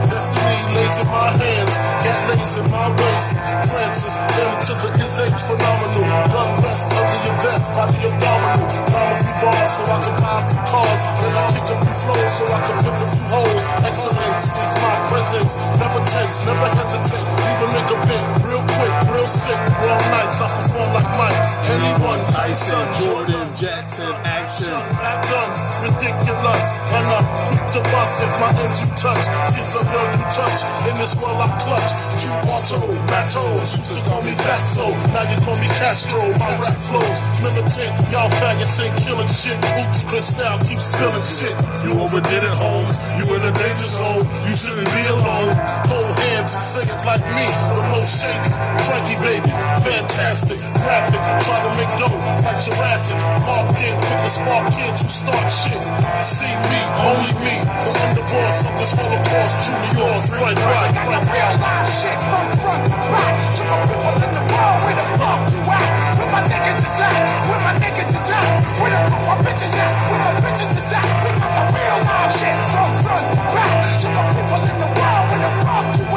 [0.77, 1.75] lays in my hands.
[2.05, 3.29] Cat lays in my waist.
[3.73, 6.05] Francis, M to the is H phenomenal.
[6.33, 8.69] Gun rest under your vest, body abdominal.
[8.93, 11.01] Rhyme a few bars so I can buy a few cars.
[11.17, 13.62] Then I kick a few flows so I can pimp a few hoes.
[13.89, 15.53] Excellence is my presence.
[15.81, 17.27] Never tense, never hesitate.
[17.41, 19.61] Leave a nigga bent real quick, real sick.
[19.81, 21.41] Wrong nights, I perform like Mike.
[21.73, 24.77] Anyone, Tyson, Jordan, Jackson, action.
[25.01, 26.67] Back guns, ridiculous.
[26.93, 29.25] And I'm quick to bust if my ends you touch.
[29.57, 30.65] Kids a girl you touch.
[30.88, 31.90] In this world I clutch.
[32.18, 32.79] Q auto,
[33.11, 33.76] Matos.
[33.76, 34.87] Used to call me Fatso.
[35.12, 36.22] Now you call me Castro.
[36.38, 37.92] My rap flows militant.
[38.11, 39.57] Y'all faggots ain't killing shit.
[39.57, 41.55] Oops, Cristal keep spilling shit.
[41.85, 42.96] You overdid it, Holmes.
[43.18, 44.24] You in a danger zone.
[44.46, 45.55] You shouldn't be alone.
[45.90, 47.46] Hold hands and sing it like me.
[47.74, 48.50] The most shady.
[48.87, 49.76] Frankie baby.
[49.87, 50.59] Fantastic.
[50.83, 51.22] Graphic.
[51.46, 53.18] Try to make dough like Jurassic.
[53.46, 55.79] Parked in with the spark kids who start shit.
[56.27, 57.55] See me, only me.
[57.87, 59.55] The underboss of this Holocaust.
[59.62, 60.25] Truly yours.
[60.35, 61.25] Right, right, right.
[61.31, 63.35] real live shit from front to back.
[63.57, 65.90] To my people in the world, where the fuck you at?
[66.18, 67.22] Where my niggas is at?
[67.46, 68.49] Where my niggas is at?
[68.83, 69.90] Where the fuck my bitches at?
[70.11, 71.07] Where my bitches is at?
[71.22, 73.75] We got the real live shit from front to back.
[74.03, 76.15] To my people in the world, where the fuck you at?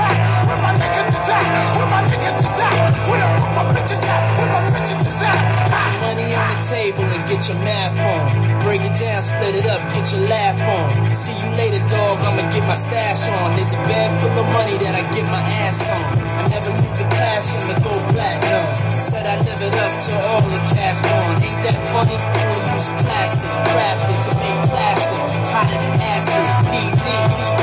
[3.89, 5.33] Bitches at?
[5.73, 6.01] At?
[6.01, 8.61] Money on the table and get your math on.
[8.61, 11.13] Break it down, split it up, get your laugh on.
[11.13, 12.21] See you later, dog.
[12.21, 13.51] I'ma get my stash on.
[13.55, 16.03] There's a bag full of money that I get my ass on.
[16.37, 18.65] I never lose the passion to go platinum.
[18.99, 21.37] Said I live it up to all the cash gone.
[21.41, 22.17] Ain't that funny?
[22.19, 25.33] Only use plastic, crafted to make plastics.
[25.49, 27.05] Hotter than acid, PD.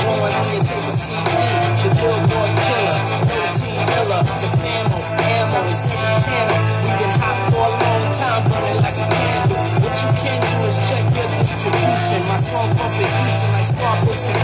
[0.07, 1.67] Going here, take a CD.
[1.87, 2.99] The billboard killer,
[3.31, 4.23] no team killer.
[4.27, 4.99] The famo,
[5.77, 6.59] ammo, is in the channel.
[6.81, 9.59] We been hot for a long time, burning like a candle.
[9.85, 12.21] What you can do is check your distribution.
[12.27, 13.69] My Houston like
[14.07, 14.37] Houston.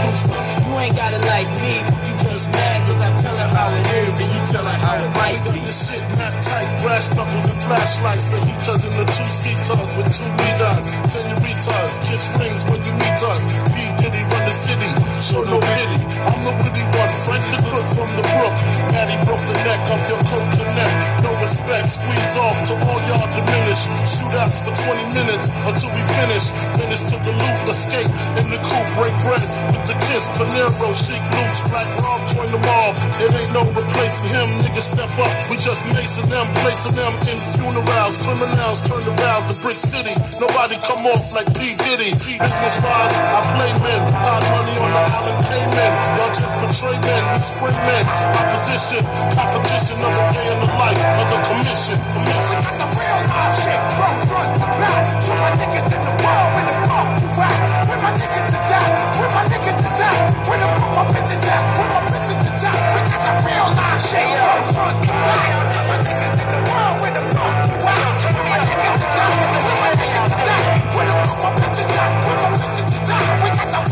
[0.63, 1.73] You ain't got it like me.
[2.05, 4.95] You just mad cause I tell her how it is and you tell her how
[4.97, 5.59] it might Got be.
[5.61, 8.25] this shit not tight, brass knuckles and flashlights.
[8.29, 10.83] The heaters and the two seaters with two meters.
[11.09, 13.41] Senoritas, kiss rings when you meet us.
[13.73, 13.77] P.
[14.01, 14.91] Diddy the city,
[15.23, 15.99] show no pity.
[16.27, 18.55] I'm the witty one, Frank the crook from the brook.
[18.91, 21.23] Maddie broke the neck of your connect.
[21.23, 23.81] No respect, squeeze off to all y'all diminish.
[24.07, 26.45] Shootouts for 20 minutes until we finish.
[26.79, 30.27] Finish to the loop, escape in the coupe, break bread with the kiss.
[30.35, 32.93] Panero, chic loops, black Rob, join the mob.
[33.23, 35.33] It ain't no replacing him, niggas step up.
[35.49, 38.15] We just macing them, placing them in funerals.
[38.23, 40.15] Criminals turn the vows to Brick City.
[40.39, 41.75] Nobody come off like P.
[41.83, 42.11] Diddy.
[42.13, 44.01] Business wise, I play men.
[44.33, 45.93] Hard money on the island Cayman.
[46.17, 48.01] Y'all just betray men, we spring men.
[48.33, 49.05] Opposition,
[49.37, 52.01] competition of the day in the life the commission.
[52.01, 52.57] Commission.
[52.65, 55.05] Got the real live shit from front to back.
[55.21, 57.61] To my niggas in the world, where the fuck you at?
[57.85, 58.89] Where my niggas is at?
[59.21, 60.17] Where my niggas is at?
[60.49, 61.61] Where the fuck my bitches at?
[61.77, 62.77] Where my bitches is at?
[63.05, 65.49] Got the real live shit from front to back.
[65.61, 68.01] To my niggas in the world, where the fuck you at?
[68.33, 69.33] Where my niggas is at?
[69.61, 70.65] Where my niggas is at?
[70.89, 72.09] Where the fuck my bitches at?
[72.25, 73.42] Where my bitches is at?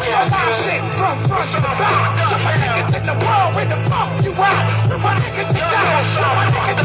[0.01, 2.09] We live shit from front to back.
[2.41, 4.65] My niggas in the world, where the fuck you at?
[4.89, 5.53] Where my niggas?
[5.53, 6.81] Where my niggas?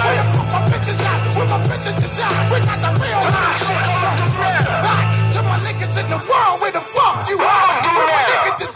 [0.00, 1.20] Where the fuck my bitches at?
[1.36, 2.16] Where my bitches?
[2.48, 5.04] We got the real live shit from front to back.
[5.36, 7.84] To my niggas in the world, where the fuck you at?
[7.92, 8.72] Where my niggas?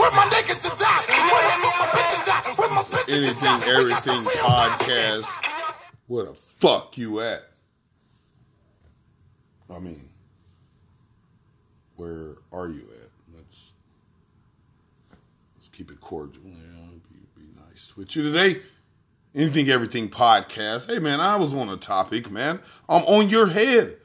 [0.00, 0.64] Where my niggas?
[0.64, 2.42] Where the fuck my bitches at?
[2.56, 5.28] Where my bitches Anything, everything podcast.
[6.06, 7.44] Where the fuck you at?
[9.70, 10.08] I mean,
[11.96, 13.10] where are you at?
[13.36, 13.74] Let's
[15.56, 16.42] let's keep it cordial.
[16.46, 18.62] You know, be, be nice with you today.
[19.34, 20.86] Anything, everything podcast.
[20.86, 22.60] Hey man, I was on a topic, man.
[22.88, 23.98] I'm on your head.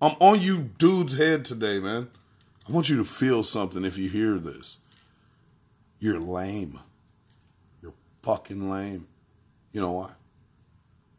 [0.00, 2.08] I'm on you dude's head today, man.
[2.66, 4.78] I want you to feel something if you hear this.
[5.98, 6.80] You're lame.
[7.82, 7.92] You're
[8.22, 9.06] fucking lame.
[9.72, 10.12] You know why?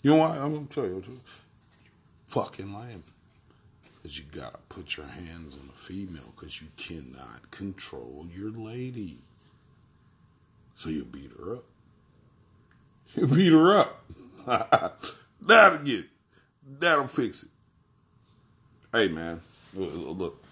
[0.02, 0.38] You know why?
[0.40, 1.04] I'm gonna tell you.
[1.08, 1.18] You're
[2.30, 3.04] fucking lame.
[3.96, 9.20] Because you gotta put your hands on a female because you cannot control your lady.
[10.82, 11.64] So you beat her up.
[13.14, 14.04] You beat her up.
[15.40, 16.10] That'll get it.
[16.80, 17.50] That'll fix it.
[18.92, 19.42] Hey man,
[19.76, 20.44] look, look.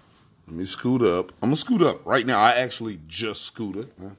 [0.45, 1.31] Let me scoot up.
[1.41, 2.39] I'm gonna scoot up right now.
[2.39, 3.89] I actually just scooted.
[3.99, 4.09] Huh?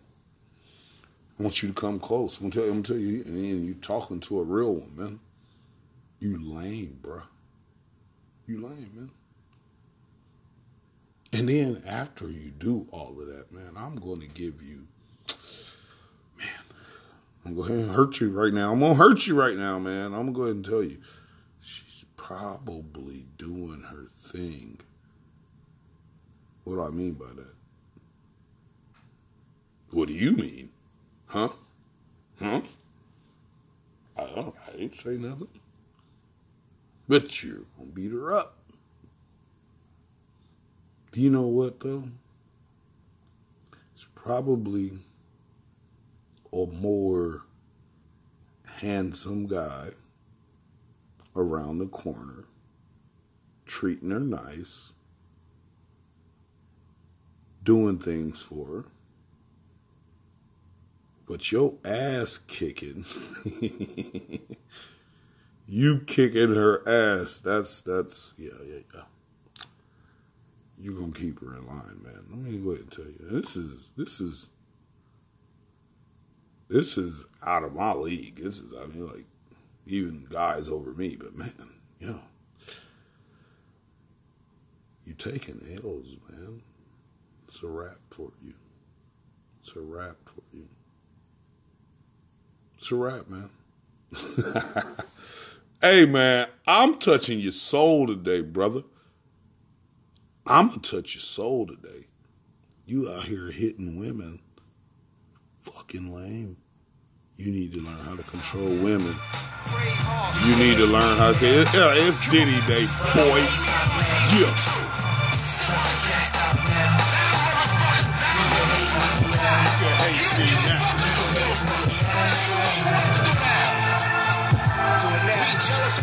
[1.38, 2.40] I want you to come close.
[2.40, 2.70] I'm gonna tell you.
[2.70, 3.22] I'm gonna tell you.
[3.26, 5.20] And you talking to a real one, man.
[6.18, 7.22] You lame, bruh.
[8.46, 9.10] You lame, man.
[11.32, 14.88] And then after you do all of that, man, I'm going to give you,
[17.44, 18.72] I'm going to go ahead and hurt you right now.
[18.72, 20.06] I'm going to hurt you right now, man.
[20.06, 20.98] I'm going to go ahead and tell you,
[21.60, 24.78] she's probably doing her thing.
[26.64, 27.54] What do I mean by that?
[29.92, 30.70] What do you mean?
[31.26, 31.48] Huh?
[32.40, 32.60] Huh?
[34.16, 35.48] I don't, I didn't say nothing.
[37.08, 38.56] But you're going to beat her up.
[41.12, 42.04] Do you know what though?
[43.92, 44.92] It's probably
[46.52, 47.42] a more
[48.66, 49.88] handsome guy
[51.36, 52.44] around the corner,
[53.66, 54.92] treating her nice,
[57.62, 58.84] doing things for her.
[61.26, 63.04] But your ass kicking,
[65.68, 67.36] you kicking her ass.
[67.38, 69.02] That's that's yeah yeah yeah
[70.80, 72.24] you're gonna keep her in line, man.
[72.30, 73.40] Let me go ahead and tell you.
[73.40, 74.48] This is this is
[76.70, 78.36] this is out of my league.
[78.36, 79.26] This is I mean like
[79.86, 81.52] even guys over me, but man,
[81.98, 82.20] you know.
[85.04, 86.62] You taking L's, man.
[87.48, 88.54] It's a wrap for you.
[89.58, 90.68] It's a wrap for you.
[92.74, 93.50] It's a wrap, man.
[95.82, 98.82] hey man, I'm touching your soul today, brother.
[100.46, 102.06] I'm gonna touch your soul today.
[102.86, 104.40] You out here hitting women,
[105.60, 106.56] fucking lame.
[107.36, 109.14] You need to learn how to control women.
[110.44, 111.46] You need to learn how to.
[111.72, 113.40] Yeah, it's Diddy Day, boy.
[114.40, 114.52] Yeah.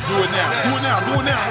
[0.08, 0.50] Do it now.
[0.64, 0.96] Do it now.
[1.02, 1.42] Do it now.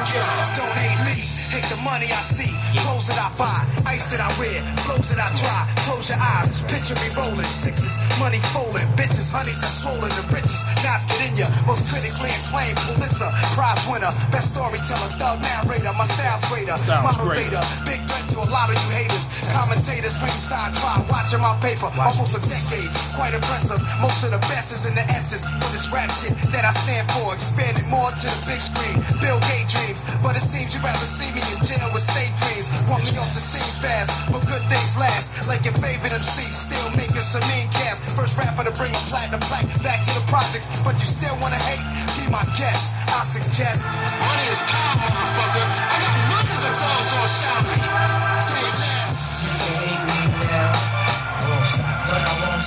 [0.54, 1.16] Don't hate me,
[1.52, 2.50] hate the money I see.
[2.80, 5.75] Clothes that I buy, ice that I wear, clothes that I try.
[6.06, 10.62] Close your eyes, picture me rolling sixes, money folding, bitches, honeys that swollen the riches.
[10.86, 13.26] Knives get in ya, most critically acclaimed Pulitzer
[13.58, 18.05] Prize winner, best storyteller, thug narrator, my style's greater, moderator, big
[18.36, 19.24] to a lot of you haters.
[19.48, 23.80] Commentators, ringside try, watching my paper, almost a decade, quite impressive.
[24.04, 27.08] Most of the best is in the essence for this rap shit that I stand
[27.16, 27.32] for.
[27.32, 31.32] Expanded more to the big screen, Bill Gates dreams, but it seems you rather see
[31.32, 32.68] me in jail with state dreams.
[32.84, 35.48] Want me off the scene fast, but good things last.
[35.48, 38.04] Like your favorite MC, still making some mean cash.
[38.12, 41.60] First rapper to bring a platinum plaque back to the projects, but you still wanna
[41.72, 41.84] hate?
[42.20, 42.92] Be my guest.
[43.16, 45.65] I suggest money is power, motherfucker.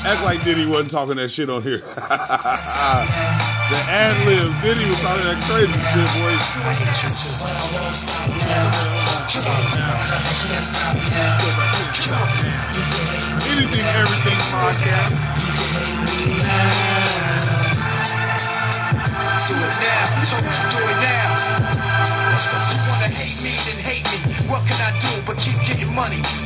[0.10, 1.78] Act like Diddy wasn't talking that shit on here.
[1.86, 1.94] the
[3.94, 6.34] ad libs, Diddy was talking that crazy shit, boy.
[13.54, 15.14] Anything, everything podcast.
[19.46, 21.38] Do it now, do it now.
[22.34, 22.58] Let's go.
[22.58, 24.18] You wanna hate me, then hate me.
[24.50, 25.19] What can I do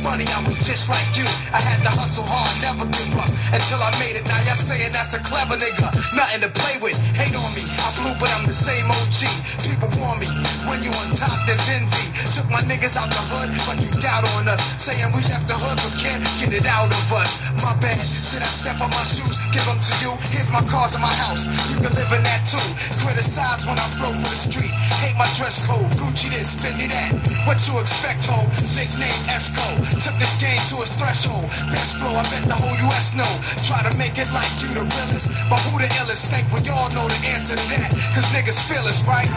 [0.04, 0.28] money?
[0.28, 1.24] I was just like you.
[1.50, 4.28] I had to hustle hard, never give up until I made it.
[4.28, 6.94] Now y'all saying that's a clever nigga, nothing to play with.
[7.16, 9.20] Hate on me, I blew, but I'm the same OG.
[9.64, 10.28] People want me
[10.68, 12.04] when you on top, there's envy.
[12.34, 14.58] Took my niggas out the hood, but you doubt on us.
[14.82, 17.38] Saying we left the hood, but can't get it out of us.
[17.62, 19.38] My bad, should I step on my shoes?
[19.54, 20.10] Give them to you.
[20.34, 21.46] Here's my cars in my house.
[21.70, 22.58] You can live in that too.
[23.06, 24.74] Criticize when I flow for the street.
[24.98, 25.86] Hate my dress code.
[25.94, 27.14] Gucci this, Fendi that.
[27.46, 28.42] What you expect, ho?
[28.74, 29.78] Nickname Esco.
[30.02, 31.46] Took this game to its threshold.
[31.70, 33.30] Best flow, I bet the whole US know.
[33.62, 35.30] Try to make it like you the realest.
[35.46, 36.34] But who the illest?
[36.34, 37.94] Think we all know the answer to that.
[38.10, 39.30] Cause niggas feel us, right?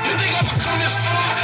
[0.00, 1.41] You think I'ma come this far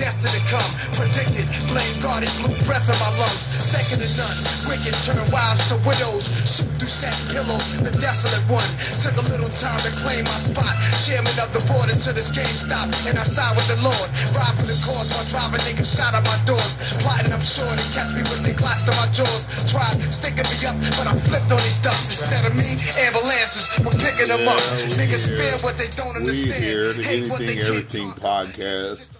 [0.00, 1.44] destined to come, predicted.
[1.68, 3.44] Blame God, it blew breath in my lungs.
[3.44, 4.38] second to none.
[4.72, 6.24] Wicked turn wives to widows.
[6.48, 8.64] Shoot through satin pillows, the desolate one.
[9.04, 10.72] Took a little time to claim my spot.
[11.04, 12.96] Chairman of the board until this game stopped.
[13.04, 14.08] And I side with the Lord.
[14.32, 16.80] Ride for the cause while driving niggas shot at my doors.
[17.04, 19.68] Plotting up short and catch me with the glass to my jaws.
[19.68, 22.08] Tried sticking me up, but I flipped on these ducks.
[22.08, 22.72] Instead of me,
[23.04, 24.56] ambulances were picking them up.
[24.56, 26.56] Yeah, we Niggas fear what they don't We understand.
[26.56, 29.19] here, the Hate what they Anything Everything podcast.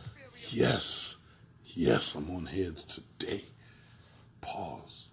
[0.52, 1.16] Yes,
[1.64, 3.44] yes, I'm on heads today.
[4.40, 5.08] Pause.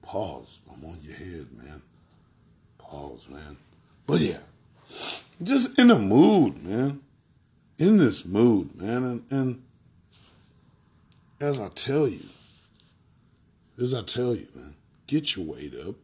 [0.00, 0.60] Pause.
[0.72, 1.82] I'm on your head, man.
[2.78, 3.56] Pause, man.
[4.06, 4.38] But yeah,
[5.42, 7.00] just in a mood, man.
[7.78, 9.04] In this mood, man.
[9.04, 9.62] And, and
[11.40, 12.24] as I tell you,
[13.78, 14.74] as I tell you, man,
[15.06, 15.96] get your weight up.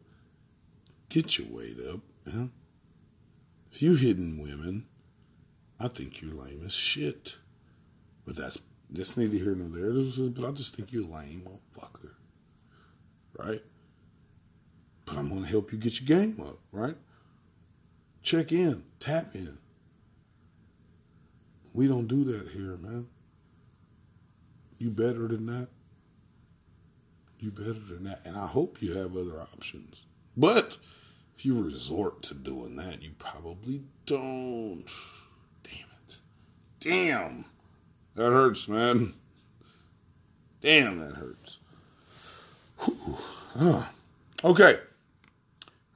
[1.09, 2.51] Get your weight up, man.
[3.71, 4.85] If you hitting women,
[5.79, 7.35] I think you're lame as shit.
[8.25, 8.57] But that's
[8.89, 10.29] that's neither here nor there.
[10.29, 12.13] But I just think you're lame, motherfucker.
[13.37, 13.61] Right?
[15.05, 16.95] But I'm gonna help you get your game up, right?
[18.21, 19.57] Check in, tap in.
[21.73, 23.07] We don't do that here, man.
[24.79, 25.67] You better than that.
[27.39, 28.19] You better than that.
[28.25, 30.05] And I hope you have other options.
[30.35, 30.77] But
[31.37, 34.85] if you resort to doing that, you probably don't.
[35.63, 36.19] Damn it.
[36.79, 37.45] Damn.
[38.19, 39.13] That hurts, man.
[40.59, 41.59] Damn, that hurts.
[42.77, 43.83] Huh.
[44.43, 44.75] Okay.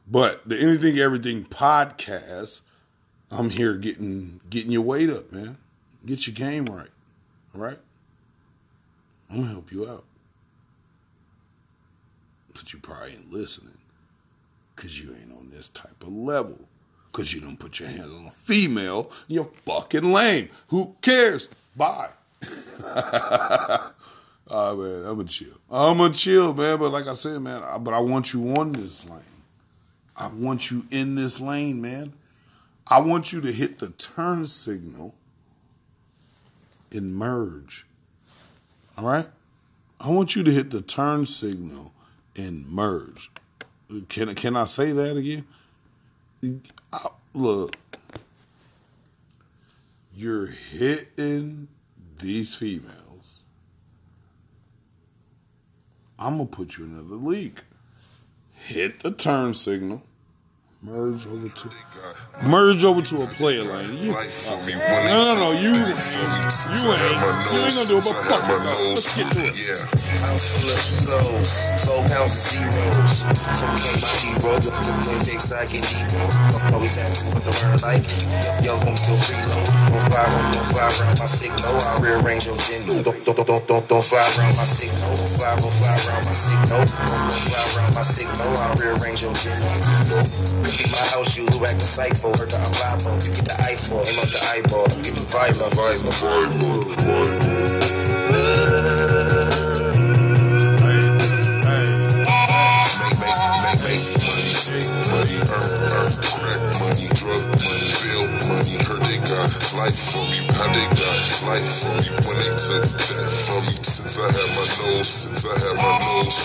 [0.07, 2.61] But the Anything Everything podcast,
[3.30, 5.57] I'm here getting getting your weight up, man.
[6.05, 6.88] Get your game right.
[7.55, 7.80] All right?
[9.30, 10.05] I'm gonna help you out.
[12.53, 13.78] But you probably ain't listening.
[14.78, 16.57] Cause you ain't on this type of level.
[17.11, 19.11] Cause you don't put your hands on a female.
[19.28, 20.47] You're fucking lame.
[20.69, 21.49] Who cares?
[21.76, 22.09] Bye.
[24.49, 25.57] oh man, I'm gonna chill.
[25.71, 26.78] I'm gonna chill, man.
[26.80, 29.21] But like I said, man, I, but I want you on this lane.
[30.15, 32.13] I want you in this lane, man.
[32.88, 35.15] I want you to hit the turn signal
[36.91, 37.86] and merge.
[38.97, 39.28] All right?
[39.99, 41.93] I want you to hit the turn signal
[42.36, 43.32] and merge.
[44.09, 45.45] Can can I say that again?
[46.91, 47.76] I- look,
[50.16, 51.68] you're hitting
[52.20, 53.41] these females.
[56.18, 57.61] I'm gonna put you in another league.
[58.53, 60.03] Hit the turn signal.
[60.84, 61.70] Merge over to
[62.44, 64.04] merge over to a player lane.
[64.04, 66.04] You, no, no, no, you, you ain't,
[66.76, 68.04] you ain't gonna do it.
[68.04, 68.60] But fuck it,
[68.92, 69.56] let's get to it.
[69.64, 69.80] Yeah.
[70.28, 71.48] House full of goals,
[71.80, 73.24] soul pounds of zeros.
[73.24, 76.20] So became my hero, the the play fix, I get Debo.
[76.76, 78.04] Always had to with the learn life.
[78.60, 79.64] Young home still freeload.
[79.88, 81.80] Don't fly around, don't fly around my signal.
[81.80, 83.00] I rearrange your gender.
[83.08, 85.16] Don't, don't, don't, don't, don't fly around my signal.
[85.16, 86.76] Don't fly, don't fly around my signal.
[86.76, 88.52] Don't, don't fly around my signal.
[88.52, 90.72] I rearrange your gender.
[90.78, 92.34] Be my house, you who act psycho.
[92.34, 93.13] Heard the unliable.
[93.21, 94.89] You get the eyeball, aim up the eyeball.
[95.05, 96.57] Get the violent, violent, violent.
[103.84, 104.57] Money,
[105.13, 105.74] money, money,
[109.78, 111.17] life for me, how they got
[111.49, 113.74] life for me when they took that from me.
[113.84, 116.38] Since I had my nose, since I had my nose,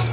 [0.00, 0.05] yeah.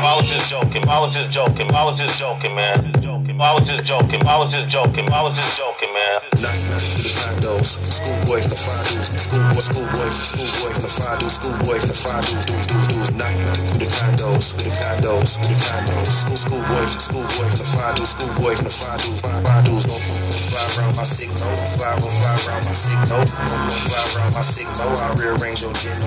[0.00, 0.88] I was just joking.
[0.88, 1.70] I was just joking.
[1.74, 3.01] I was just joking, man.
[3.02, 4.22] I was just joking.
[4.30, 5.10] I was just joking.
[5.10, 6.22] I was just joking, man.
[6.38, 7.74] Knock, knock to the condos.
[7.82, 9.10] Schoolboy from the five dudes.
[9.18, 11.34] Schoolboy, schoolboy, schoolboy from the five dudes.
[11.42, 12.46] Schoolboy from the five dudes.
[12.46, 13.10] Dudes, dudes, dudes.
[13.18, 14.54] Knock, knock to the condos.
[14.54, 15.30] To the condos.
[15.34, 16.10] To the condos.
[16.14, 18.10] School, schoolboy, schoolboy from the five dudes.
[18.14, 19.18] Schoolboy from the five dudes.
[19.18, 19.84] Five, five dudes.
[19.90, 21.50] Don't, don't fly around my signal.
[21.58, 23.18] Don't fly, don't fly around my signal.
[23.18, 24.90] Don't, don't fly around my signal.
[25.02, 26.06] I rearrange your gender.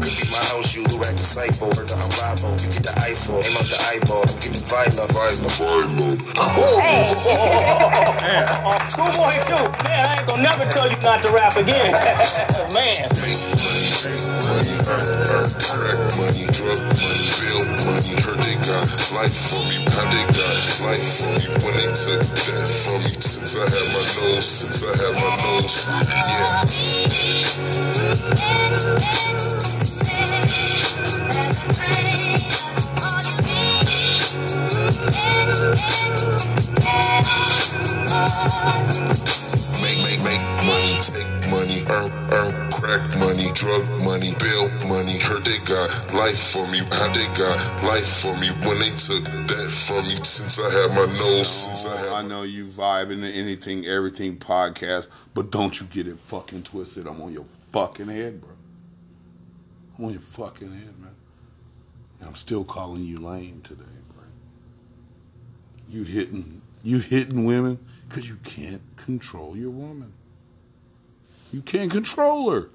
[0.00, 1.68] Could be my house, you who act the psycho.
[1.76, 2.56] Heard the unrival.
[2.56, 3.44] You get the eyeball.
[3.44, 4.24] Aim up the eyeball.
[4.40, 5.99] Get the violent, violent, violent.
[8.88, 9.52] Schoolboy Q,
[9.84, 11.92] man, I ain't gonna never tell you not to rap again.
[12.72, 13.04] man.
[13.12, 13.36] Money,
[14.00, 14.16] take
[14.48, 15.44] money, earn,
[16.24, 18.16] money.
[18.16, 20.56] Heard they got life for me, how they got
[20.88, 23.12] life for me when they took that from me.
[23.20, 25.84] Since I had my nose, since I had my nose,
[29.76, 29.79] yeah.
[39.82, 45.18] Make, make, make money, take money, earn, earn, crack money, drug money, bail money.
[45.20, 46.78] Heard they got life for me.
[46.90, 50.90] How they got life for me when they took that from me since I had
[50.90, 51.48] my nose.
[51.48, 55.86] Since I had I know you vibe in the anything, everything podcast, but don't you
[55.88, 57.06] get it fucking twisted.
[57.06, 58.50] I'm on your fucking head, bro.
[59.98, 61.14] I'm on your fucking head, man.
[62.20, 63.99] And I'm still calling you lame today.
[65.90, 67.78] You hitting, you hitting women
[68.08, 70.12] because you can't control your woman.
[71.52, 72.70] You can't control her,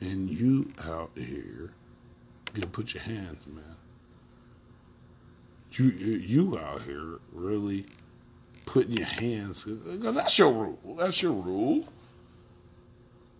[0.00, 1.72] and you out here,
[2.54, 3.64] you put your hands, man.
[5.72, 7.86] You you out here really
[8.66, 10.96] putting your hands because that's your rule.
[10.98, 11.84] That's your rule.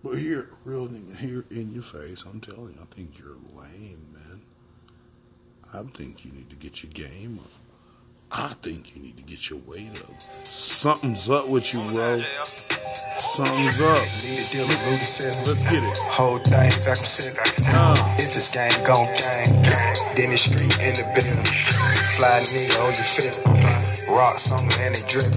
[0.03, 0.89] But here, real
[1.19, 4.41] here in your face, I'm telling you, I think you're lame, man.
[5.73, 7.51] I think you need to get your game up.
[8.35, 10.17] I think you need to get your weight up.
[10.43, 12.17] Something's up with you, bro.
[13.21, 14.01] Something's up.
[14.01, 15.99] Let's get it.
[16.17, 17.45] Whole thing back from seven.
[17.77, 17.93] Uh.
[18.17, 19.53] If this game gon' gang,
[20.17, 21.45] then the street in the building.
[22.17, 23.37] Fly nigga on your fit.
[24.09, 25.29] Rocks on me and they drip.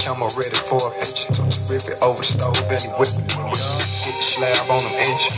[0.00, 1.36] Camera ready for a picture.
[1.36, 3.12] Took to rip it over the stove and he whip.
[3.12, 5.36] Hit the slab on them inches.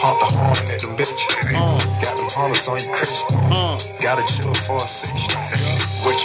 [0.00, 1.28] Hump the horn at them bitches.
[1.52, 1.76] Uh.
[2.00, 3.36] Got them hunters on your Christian.
[3.52, 3.76] Uh.
[4.00, 5.75] Got a chill for a section.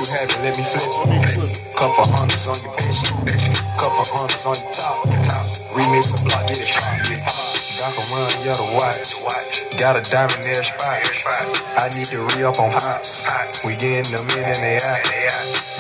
[0.02, 0.42] You having?
[0.42, 1.78] Let me flip it.
[1.78, 3.06] Couple hunters on your bitch.
[3.78, 5.06] Couple hunters on your top.
[5.78, 6.98] Remix the block, get it pop.
[7.78, 9.14] Doc a run, yeah, the watch.
[9.78, 11.06] Got a diamond near spot.
[11.78, 13.30] I need to re up on hops.
[13.62, 15.06] We getting them in and they out.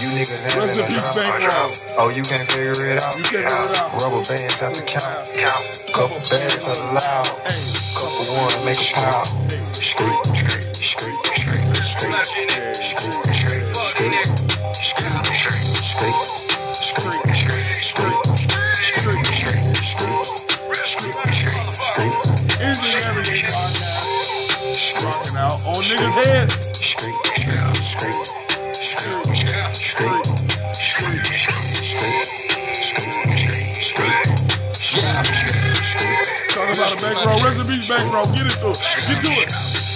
[0.05, 1.73] You niggas having in a drop.
[1.97, 3.17] Oh, you can't figure it out.
[3.25, 3.41] You.
[4.05, 5.17] Rubber bands at the count.
[5.97, 7.25] Couple bands the loud.
[7.97, 9.60] Couple one make a pound.
[37.01, 37.41] Bankroll.
[37.41, 38.29] Rest in peace, bankroll.
[38.37, 38.79] Get it to it.
[39.09, 39.49] Get to it.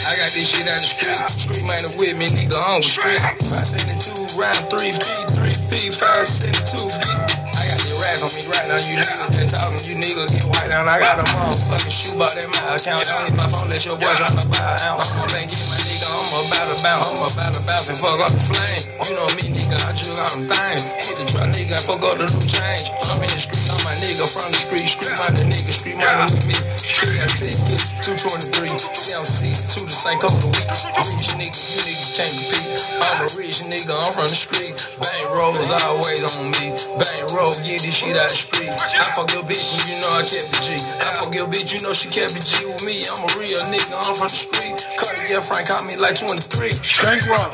[0.05, 1.17] I got this shit out the street.
[1.33, 3.17] Street man with me, nigga on the street.
[3.49, 5.01] 572 round 3B,
[5.33, 7.01] 3P, 572B.
[7.41, 8.77] I got the rats on me right now.
[8.85, 10.85] You niggas just talking, you niggas get white down.
[10.85, 13.01] I got a motherfucking shoe bought in my account.
[13.09, 15.09] Don't hit my phone, let your boy try to buy an ounce.
[15.09, 17.09] I'm gonna get my nigga, I'm about to bounce.
[17.09, 18.81] I'm about to bounce and fuck up the flame.
[19.09, 20.85] You know me, nigga, I jug out them things.
[21.01, 22.93] Hit the truck, nigga, fuck up the new change.
[23.09, 24.85] I'm in the street, I'm my nigga from the street.
[24.85, 26.57] Street my nigga, street money with me.
[27.05, 28.73] I take this 223.
[28.73, 29.39] CMC
[29.77, 30.89] to the same couple of weeks.
[30.89, 32.81] Rich nigga, you niggas can't compete.
[32.97, 34.73] I'm a rich nigga, I'm from the street.
[34.97, 36.73] Bank rolls always on me.
[36.97, 38.73] Bank roll, get this shit out the street.
[38.73, 40.81] I fuck your bitch and you know I kept the G.
[40.81, 43.05] I fuck your bitch, you know she kept the G with me.
[43.05, 44.75] I'm a real nigga, I'm from the street.
[44.97, 46.73] Cartier Frank caught me like 23.
[47.05, 47.53] Bankroll.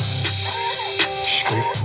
[1.51, 1.80] Yeah.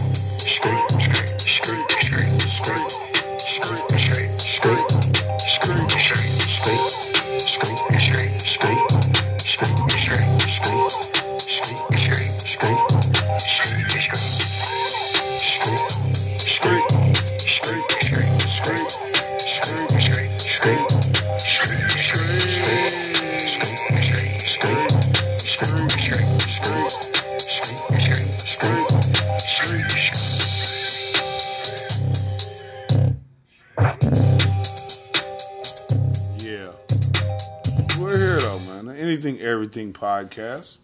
[39.97, 40.78] Podcast.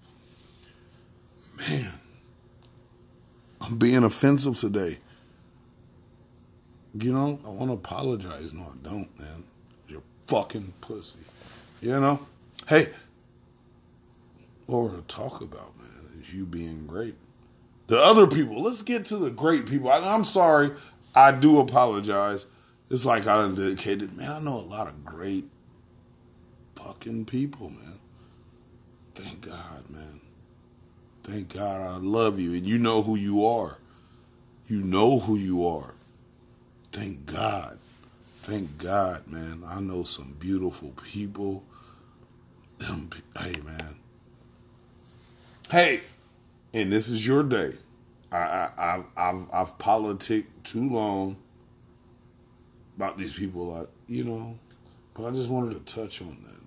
[1.69, 1.93] Man.
[3.61, 4.99] I'm being offensive today.
[6.99, 8.53] You know, I want to apologize.
[8.53, 9.45] No, I don't, man.
[9.89, 11.21] You're fucking pussy.
[11.81, 12.21] You know?
[12.67, 12.89] Hey,
[14.67, 17.15] what we're talk about, man, is you being great.
[17.87, 19.91] The other people, let's get to the great people.
[19.91, 20.73] I, I'm sorry.
[21.15, 22.47] I do apologize.
[22.91, 24.31] It's like I dedicated, man.
[24.31, 25.45] I know a lot of great
[26.77, 27.92] fucking people, man.
[29.15, 30.21] Thank God, man.
[31.25, 33.79] Thank God I love you and you know who you are.
[34.67, 35.95] You know who you are.
[36.91, 37.79] Thank God.
[38.43, 39.63] Thank God, man.
[39.67, 41.63] I know some beautiful people.
[42.81, 43.97] Hey, man.
[45.71, 46.01] Hey,
[46.75, 47.73] and this is your day.
[48.33, 51.37] I, I, I've, I've, I've politicked too long
[52.97, 53.75] about these people.
[53.75, 54.59] I, you know,
[55.15, 56.62] but I just wanted to touch on that,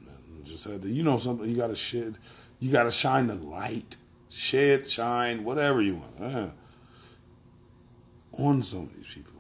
[0.46, 2.18] just had to, you know, something you got to shed,
[2.60, 3.98] you got to shine the light,
[4.30, 6.50] shed, shine, whatever you want, uh,
[8.44, 9.34] on some of these people.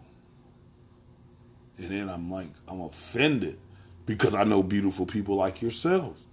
[1.78, 3.58] And then I'm like, I'm offended
[4.06, 6.24] because I know beautiful people like yourselves,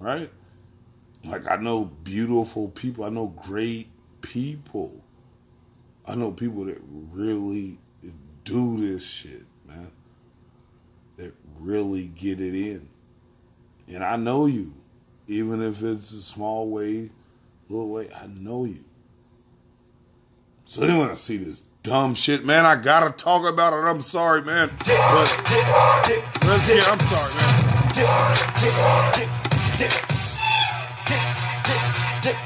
[0.00, 0.30] right?
[1.24, 3.04] Like I know beautiful people.
[3.04, 3.88] I know great
[4.20, 5.00] people.
[6.06, 6.80] I know people that
[7.12, 7.78] really
[8.44, 9.90] do this shit, man.
[11.16, 12.88] That really get it in.
[13.92, 14.74] And I know you.
[15.26, 17.10] Even if it's a small way,
[17.68, 18.84] little way, I know you.
[20.64, 23.86] So then when I see this dumb shit, man, I gotta talk about it.
[23.86, 24.68] I'm sorry, man.
[24.78, 24.88] But
[26.44, 27.64] let's get I'm sorry, man.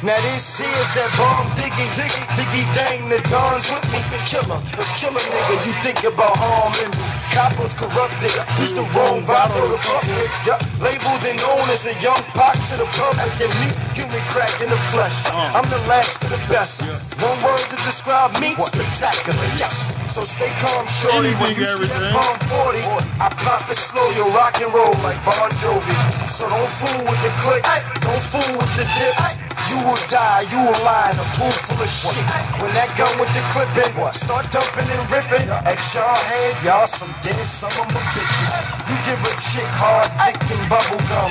[0.02, 3.98] Now this is that bomb diggy, diggy, diggy dang, the dons with me.
[4.30, 7.17] Killer, a killer nigga, you think about harming me.
[7.34, 10.30] Coppers corrupted, used to wrong vibe, know the fuck with.
[10.48, 14.52] Yup, labeled and known as a young pot to the public and me, human crack
[14.60, 15.14] in the flesh.
[15.54, 16.82] I'm the last of the best.
[17.22, 19.94] One word to describe me, spectacular, yes.
[20.12, 22.82] So stay calm, shorty, when you see that palm 40,
[23.22, 25.94] I pop it slow, you rock and roll like Bon Jovi.
[26.26, 27.62] So don't fool with the click,
[28.02, 29.47] don't fool with the dips.
[29.66, 32.22] You will die, you will lie in a pool full of shit.
[32.62, 35.50] When that gun with the clip clipping, start dumping and ripping.
[35.66, 38.50] At y'all head, y'all some dead some of my bitches.
[38.86, 41.30] You give a chick hard dick and bubble gum.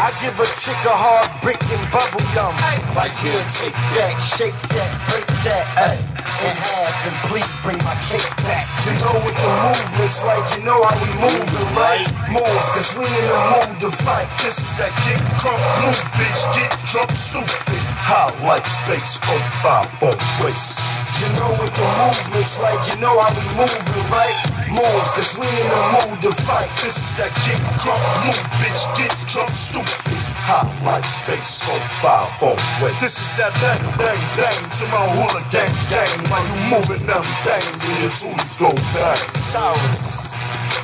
[0.00, 2.54] I give a chick a hard brick and bubble gum.
[2.96, 6.07] Like here, take that, shake that, break that, ay.
[6.38, 8.62] In half and please bring my cake back.
[8.86, 12.06] You know what the movement's like, you know how we move it, right?
[12.30, 14.28] Move, cause we in the mood to fight.
[14.44, 16.42] This is that get crunk move, bitch.
[16.54, 17.82] Get drunk, stupid.
[18.06, 20.14] Hot like space, four, five, four,
[20.44, 20.78] waist.
[21.18, 24.57] You know what the movement's like, you know how we move it, right?
[24.68, 26.68] Move, cause we in the mood to fight.
[26.84, 28.82] This is that get crunk move, bitch.
[29.00, 30.20] Get drunk, stupid.
[30.44, 33.00] Hot like space, four, five, four, waist.
[33.00, 36.12] This is that bang, bang, bang to my hula gang, gang.
[36.28, 39.20] While you moving them bangs and your tunes go bang.
[39.40, 40.28] Cyrus.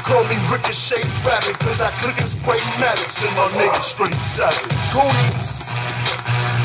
[0.04, 4.76] Call me Ricochet Rabbit, cause I click and spray Maddox and my nigga straight savage.
[4.92, 5.64] Goonies.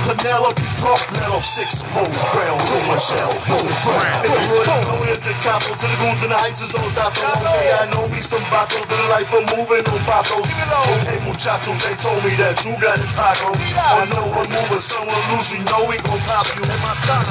[0.09, 5.37] Penelope Pump, let off six whole ground, whole shell, whole the hood, known as the
[5.45, 7.29] capo, to the goons and the heights is on Dato.
[7.29, 10.49] Okay, I know me some Bato, the life of moving on Batos.
[10.49, 13.53] Okay, muchacho, they told me that you got it, Paco.
[13.53, 17.29] I know move or someone loose, you know we gon' pop you in my time.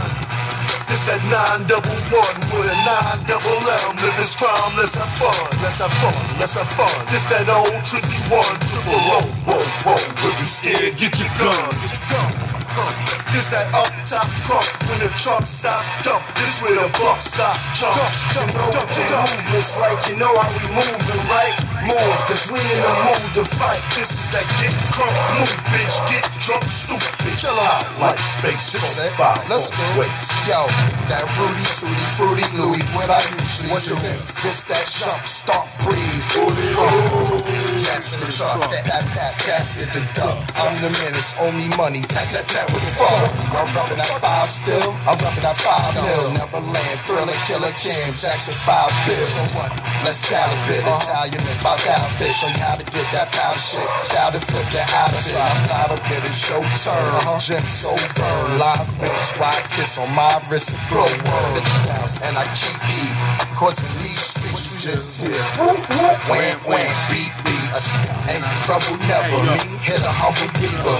[0.86, 3.98] This that nine double one with a nine double M.
[4.06, 5.34] Live this crime, let's have fun,
[5.66, 6.94] let's have fun, let's have fun.
[7.10, 10.30] This that old Trizzy one triple whoa, whoa, whoa.
[10.30, 11.74] If you scared, get your gun.
[11.82, 12.37] Get your gun.
[12.68, 13.18] Huh.
[13.32, 16.24] This that up top crunk when the truck stop dump.
[16.36, 17.96] This where the buck stop chump.
[17.96, 21.54] You know what the movement's like, you know how we moving, right?
[21.88, 23.80] Move, cause we in the mood to fight.
[23.96, 25.96] This is that get crunk move, bitch.
[26.12, 27.08] Get drunk, stupid.
[27.38, 27.86] Chill out.
[28.02, 29.12] Like space, six, Set.
[29.14, 29.84] five, Let's go.
[30.00, 30.28] waist.
[30.50, 30.58] Yo,
[31.12, 33.94] that fruity tooty, fruity Louis, what I usually do.
[34.42, 36.22] This that jump, start breathe.
[36.34, 36.66] Fruity
[37.86, 38.82] Cats in the truck, pat,
[39.38, 40.34] pat, in the duck.
[40.58, 43.30] I'm the menace, owe me money, tat, tat, tat fuck.
[43.54, 46.34] I'm rubbing that five still, I'm rubbing that five mil.
[46.34, 49.22] Neverland, thriller, killer, Kim, Jackson, five bill.
[49.22, 49.70] So what?
[50.02, 52.38] Let's dial a bit, Italian and five thousand fish.
[52.38, 53.84] Show you how to get that pound shit.
[54.14, 55.36] How to flip that out of it.
[55.36, 57.38] I'm out of it, it's your turn.
[57.38, 61.06] Gym so burn, live bitch, ride kiss on my wrist and blow.
[61.06, 63.14] 50,000 and I keep heat.
[63.58, 65.42] Cause these streets you just hear
[66.30, 67.37] wham wham beat
[67.86, 68.10] beat.
[68.34, 69.38] Ain't trouble never.
[69.54, 70.94] Me hit a humble diva.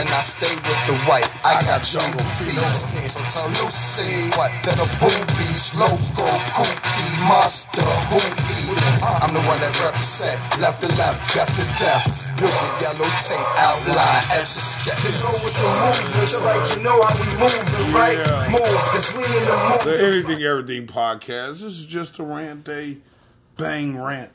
[0.00, 1.28] And I stay with the white.
[1.44, 2.64] I got jungle fever.
[3.06, 6.26] So tell Lucy what that a boobies, loco,
[6.56, 8.18] kooky, monster, who
[8.48, 8.62] he.
[9.02, 12.30] I'm the one that represent left to left, death to death.
[12.40, 15.02] With the yellow tape outline, extra sketch.
[15.04, 18.18] You know what the movement's like, you know how we moving, right?
[18.50, 19.80] Move, cause we in the mood.
[19.84, 21.62] The Anything Everything podcast.
[21.62, 22.98] This is just a rant day.
[23.56, 24.32] Bang rant.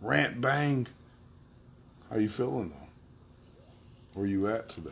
[0.00, 0.86] Rant bang.
[2.10, 2.88] How you feeling though?
[4.14, 4.90] Where you at today?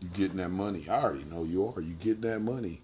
[0.00, 0.86] You getting that money?
[0.88, 1.80] I already know you are.
[1.80, 2.80] You getting that money.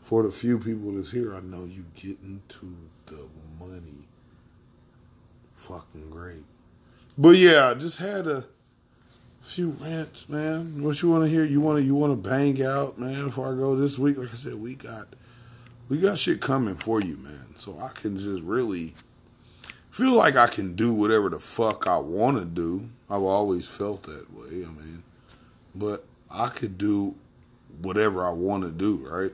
[0.00, 3.26] For the few people that's here, I know you getting to the
[3.58, 4.06] money.
[5.54, 6.44] Fucking great.
[7.16, 8.44] But yeah, I just had a
[9.40, 10.82] few rants, man.
[10.82, 11.44] What you want to hear?
[11.44, 13.24] You want to you want to bang out, man?
[13.24, 15.06] Before I go this week, like I said, we got
[15.88, 17.56] we got shit coming for you, man.
[17.56, 18.94] So I can just really
[19.94, 22.90] feel like I can do whatever the fuck I want to do.
[23.08, 24.64] I've always felt that way.
[24.64, 25.04] I mean,
[25.72, 27.14] but I could do
[27.80, 29.30] whatever I want to do, right?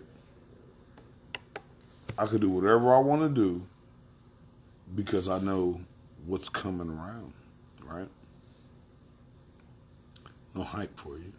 [2.18, 3.66] I could do whatever I want to do
[4.94, 5.80] because I know
[6.26, 7.32] what's coming around,
[7.86, 8.08] right?
[10.54, 11.32] No hype for you.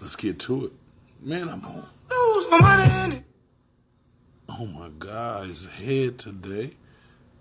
[0.00, 0.72] Let's get to it.
[1.20, 1.74] Man, I'm on.
[1.74, 3.24] Lose my money in it.
[4.48, 6.70] Oh my God, his head today.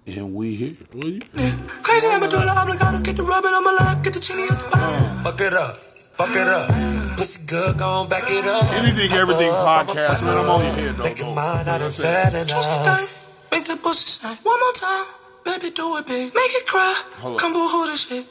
[0.05, 0.75] And we here.
[0.93, 1.21] Well, you,
[1.81, 4.67] Crazy that medulla oblongata, get the rubbing on my lap, get the chili at the
[4.69, 5.23] bottom.
[5.23, 5.75] Fuck it up.
[6.19, 6.67] Fuck it up.
[7.17, 8.67] Pussy good, gon' back it up.
[8.83, 10.37] anything, everything podcast, man.
[10.37, 11.03] I'm on your head, though.
[11.07, 11.31] Make though.
[11.31, 12.35] it mine out of You know what I'm saying?
[12.35, 13.51] fat Twist the enough.
[13.51, 14.37] make that pussy sing.
[14.43, 15.05] One more time,
[15.47, 16.35] baby, do it big.
[16.35, 16.93] Make it cry,
[17.23, 17.39] Hold up.
[17.39, 18.25] come boo hoo this shit.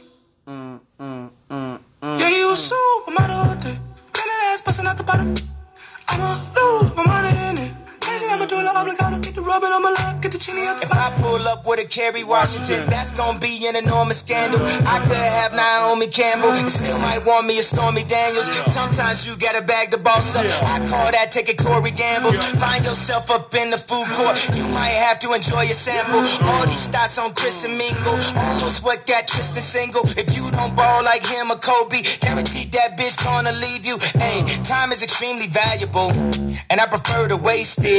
[0.46, 1.80] Mm, mm, mm,
[2.20, 3.78] yeah, you a supermodel out there.
[4.12, 5.32] Clean that ass, busting out the bottom.
[6.12, 7.72] I'ma lose my money in it.
[8.42, 11.14] Medulla oblongata, get the rubbing on my lap, get the chili at the If I
[11.22, 14.58] pull up with a Kerry Washington, that's gonna be an enormous scandal.
[14.82, 18.50] I could have Naomi Campbell, still might want me a Stormy Daniels.
[18.66, 20.42] Sometimes you gotta bag the boss up.
[20.42, 22.34] I call that taking Corey Gambles.
[22.58, 26.26] Find yourself up in the food court, you might have to enjoy a sample.
[26.42, 30.02] All these stats on Chris and Mingle, almost what got Tristan single.
[30.18, 34.02] If you don't ball like him or Kobe, guaranteed that bitch gonna leave you.
[34.18, 36.10] Hey, time is extremely valuable,
[36.66, 37.91] and I prefer to waste it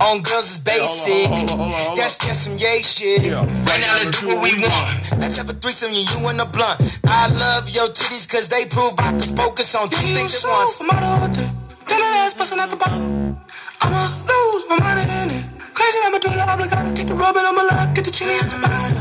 [0.00, 1.28] on girls is basic.
[1.28, 1.96] hold on, hold on, hold on.
[1.96, 3.22] That's just some yay shit.
[3.24, 3.44] Yeah.
[3.68, 4.96] Right now, let's do what we want.
[5.20, 6.80] Let's have a threesome, you, you and the blunt.
[7.04, 10.18] I love your titties cause they prove I can focus on two Yeah, you a
[10.24, 10.80] things at once.
[10.80, 11.52] supermodel out there.
[11.84, 13.36] Clean that ass, busting out the bottom.
[13.82, 15.44] I'ma lose my money in it.
[15.76, 18.58] Crazy that medulla oblongata, get the rubbing on my lap, get the chili at the
[18.60, 18.96] bottom.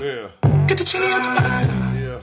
[0.00, 0.66] Yeah.
[0.66, 1.70] Get the chili at the bottom.
[1.98, 2.20] Yeah.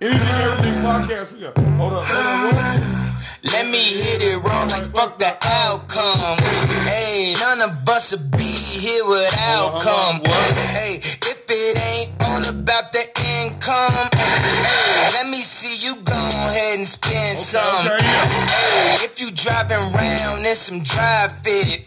[0.00, 1.32] Anything, everything podcast.
[1.32, 1.56] We got.
[1.78, 2.92] Hold up, hold on.
[2.92, 3.01] What?
[3.44, 6.38] Let me hit it raw like fuck the outcome.
[6.86, 9.80] Hey, none of us will be here without uh-huh.
[9.80, 10.16] come.
[10.16, 10.52] on, what?
[10.74, 13.04] Hey, if it ain't all about the
[13.38, 17.86] income, hey, let me see you go ahead and spend some.
[17.86, 18.96] Hey,
[19.42, 21.82] driving round in some dry fit,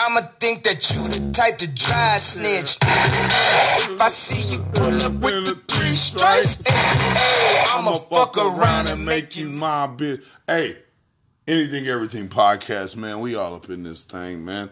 [0.00, 2.76] I'ma think that you the type to dry snitch.
[2.82, 6.60] If I see you pull up with the three stripes,
[7.72, 10.26] I'ma fuck around and make you my bitch.
[10.48, 10.76] Hey,
[11.46, 13.20] anything, everything podcast, man.
[13.20, 14.70] We all up in this thing, man.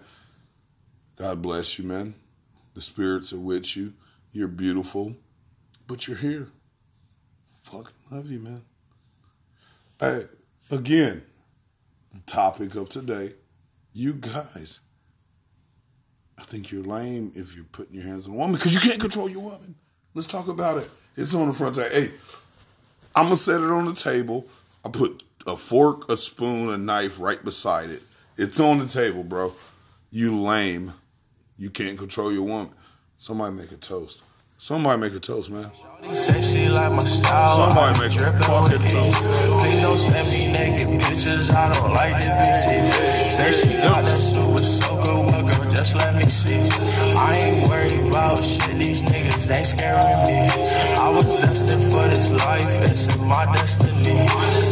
[1.17, 2.13] God bless you, man.
[2.75, 3.93] The spirits are with you.
[4.33, 5.15] You're beautiful,
[5.87, 6.49] but you're here.
[7.63, 8.63] Fucking love you, man.
[10.01, 10.27] Hey,
[10.73, 11.23] again,
[12.29, 13.33] topic of today,
[13.93, 14.81] you guys.
[16.39, 19.01] I think you're lame if you're putting your hands on a woman because you can't
[19.01, 19.75] control your woman.
[20.15, 20.89] Let's talk about it.
[21.17, 21.91] It's on the front table.
[21.91, 22.11] Hey,
[23.17, 24.47] I'm gonna set it on the table.
[24.85, 28.05] I put a fork, a spoon, a knife right beside it.
[28.37, 29.53] It's on the table, bro.
[30.11, 30.93] You lame.
[31.57, 32.73] You can't control your woman.
[33.17, 34.23] Somebody make a toast.
[34.59, 35.71] Somebody make a toast, man.
[36.03, 37.71] Sexy like my style.
[37.71, 39.38] Somebody make a fucking toast.
[41.29, 41.51] Pictures.
[41.51, 43.31] I don't like to be.
[43.31, 45.15] Say she got super soaker.
[45.27, 46.61] Well, girl, just let me see.
[47.17, 48.79] I ain't worried about shit.
[48.79, 50.39] These niggas ain't scaring me.
[50.99, 52.69] I was destined for this life.
[52.83, 54.19] This is my destiny.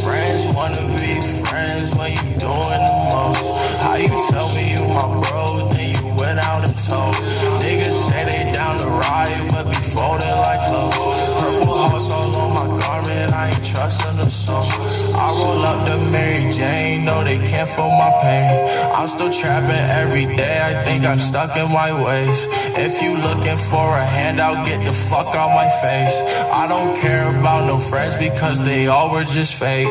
[0.04, 3.82] Friends wanna be friends when you doing the most.
[3.82, 7.14] How you tell me you my bro, then you went out and told.
[7.62, 10.94] Niggas say they down to ride, but be folding like clothes.
[11.40, 14.62] Purple hearts all on my garment, I ain't trusting the soul.
[15.76, 16.85] Roll the Mary Jane,
[17.26, 18.46] they can't feel my pain.
[18.94, 22.38] I'm still trapping every day, I think I'm stuck in my ways.
[22.86, 26.16] If you looking for a handout, get the fuck out my face.
[26.62, 29.88] I don't care about no friends because they all were just fake.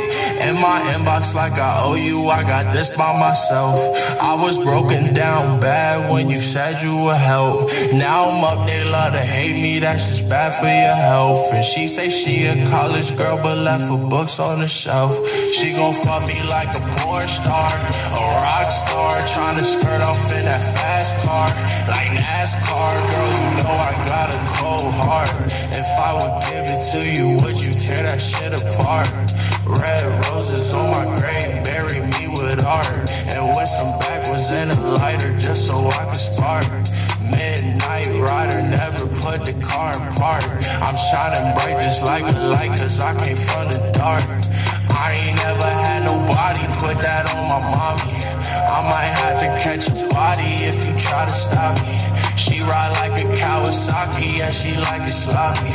[0.48, 3.78] In my inbox like I owe you, I got this by myself.
[4.22, 7.70] I was broken down bad when you said you would help.
[7.94, 11.54] Now I'm up, they love to hate me, that's just bad for your health.
[11.54, 15.14] And she say she a college girl, but left her books on the shelf.
[15.56, 20.32] She gon' fuck me like a porn star, a rock star, trying to skirt off
[20.32, 21.48] in that fast car,
[21.90, 22.92] like NASCAR.
[23.12, 25.30] Girl, you know I got a cold heart.
[25.74, 29.10] If I would give it to you, would you tear that shit apart?
[29.66, 32.88] Red roses on my grave, bury me with art,
[33.34, 36.66] and with some backwards in a lighter, just so I could spark.
[37.26, 40.46] Midnight rider, never put the car in park.
[40.86, 44.24] I'm shining bright just like a light, cause I came from the dark.
[44.96, 48.14] I ain't never nobody put that on my mommy.
[48.70, 51.98] I might have to catch a body if you try to stop me.
[52.38, 55.74] She ride like a Kawasaki, yeah, she like it sloppy.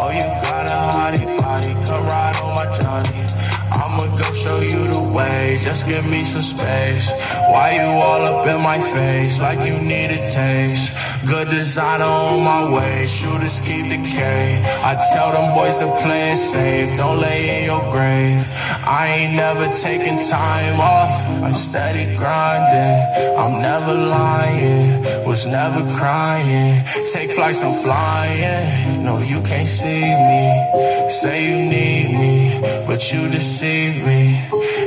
[0.00, 3.20] Oh, you got a hottie body, come ride on my Johnny.
[3.68, 7.12] I'ma go show you the way, just give me some space.
[7.52, 10.95] Why you all up in my face, like you need a taste?
[11.26, 14.62] Good designer on my way, shooters keep the K.
[14.84, 18.46] I tell them boys to play it safe, don't lay in your grave.
[18.86, 22.96] I ain't never taking time off, I'm steady grinding.
[23.36, 26.84] I'm never lying, was never crying.
[27.12, 29.04] Take flights, I'm flying.
[29.04, 31.10] No, you can't see me.
[31.10, 32.60] Say you need me,
[32.96, 34.40] but you deceive me.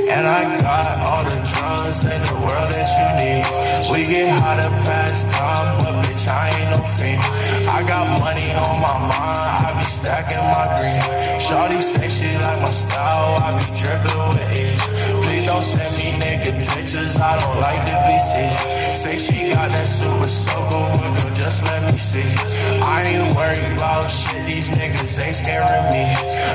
[0.09, 3.45] And I got all the drugs in the world that you need.
[3.93, 7.21] We get high to pass time, but bitch, I ain't no fiend.
[7.69, 11.01] I got money on my mind, I be stacking my green.
[11.37, 14.73] Shorty say she like my style, I be dripping with it.
[15.21, 15.88] Please don't pictures,
[17.19, 18.51] I don't like be seen.
[18.95, 22.23] Say she got that super but girl, just let me see.
[22.79, 26.07] I ain't worried about shit, these niggas ain't scaring me.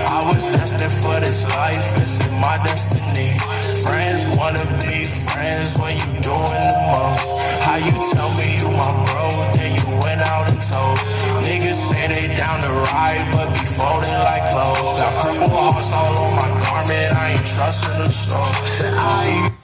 [0.09, 3.37] I was destined for this life, it's in my destiny.
[3.85, 7.21] Friends wanna be friends when you doing the most.
[7.69, 9.29] How you tell me you my bro,
[9.61, 10.97] then you went out and told.
[11.45, 14.97] Niggas say they down to ride, but be folding like clothes.
[14.97, 18.49] Got purple hearts all on my garment, I ain't trusting the soul.
[18.97, 19.64] I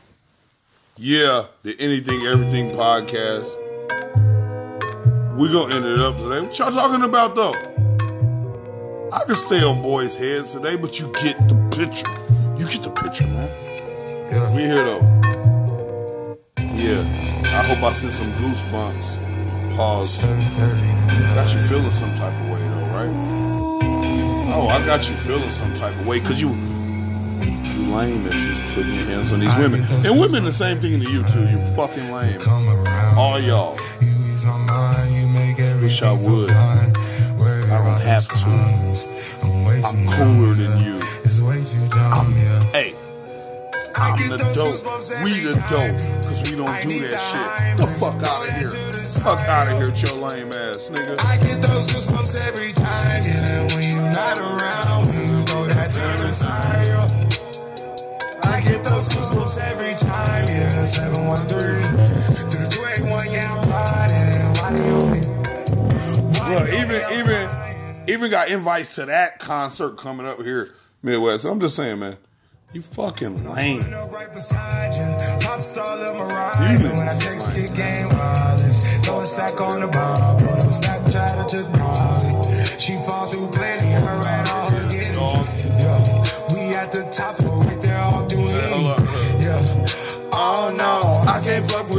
[1.02, 3.56] Yeah, the Anything Everything podcast.
[5.34, 6.42] We gonna end it up today.
[6.42, 7.54] What y'all talking about though?
[9.10, 12.06] I can stay on boys' heads today, but you get the picture.
[12.58, 13.48] You get the picture, man.
[14.30, 14.54] Yeah.
[14.54, 16.36] We here though.
[16.74, 17.00] Yeah.
[17.46, 19.76] I hope I sent some goosebumps.
[19.76, 20.20] Pause.
[20.20, 21.34] 7:30.
[21.34, 23.40] Got you feeling some type of way though, right?
[24.52, 26.50] Oh, I got you feeling some type of way because you
[27.90, 29.80] you lame if you putting your hands on these women.
[30.06, 31.48] And women the same thing to you too.
[31.48, 32.38] You fucking lame.
[32.40, 33.18] Come around.
[33.18, 33.76] All y'all.
[34.00, 36.50] You ease my mind, you make everything Wish I would.
[36.50, 38.50] I don't have to.
[39.42, 40.96] I'm way I'm too cooler than you.
[41.24, 42.62] It's way too dumb, yeah.
[42.74, 42.94] Hey,
[43.96, 44.82] I'm the dope.
[45.22, 45.94] We the dope.
[46.26, 47.78] Cause we don't do that shit.
[47.78, 48.68] The fuck out of here.
[49.22, 51.18] Fuck out of here your lame ass, nigga.
[51.24, 53.66] I get those goosebumps every time, yeah.
[53.74, 56.32] When you're not around, when you throw that to the
[58.90, 60.84] those goosebumps every time, yeah.
[60.84, 61.46] 713
[62.50, 64.50] through the 281, yeah, I'm riding.
[64.58, 65.20] Why do you me?
[66.34, 67.42] Why Look, even even
[68.08, 71.44] even got invites to that concert coming up here, Midwest.
[71.44, 72.16] I'm just saying, man.
[72.72, 73.82] You fucking lame.
[73.82, 75.42] Pulling up right beside you.
[75.44, 76.78] Pop star Lil You Mariah.
[76.78, 79.04] niggas When I is take game wireless.
[79.04, 80.38] Throw a stack on the bar.
[80.38, 82.30] Put Snapchat or took Molly.
[82.78, 83.50] She fall through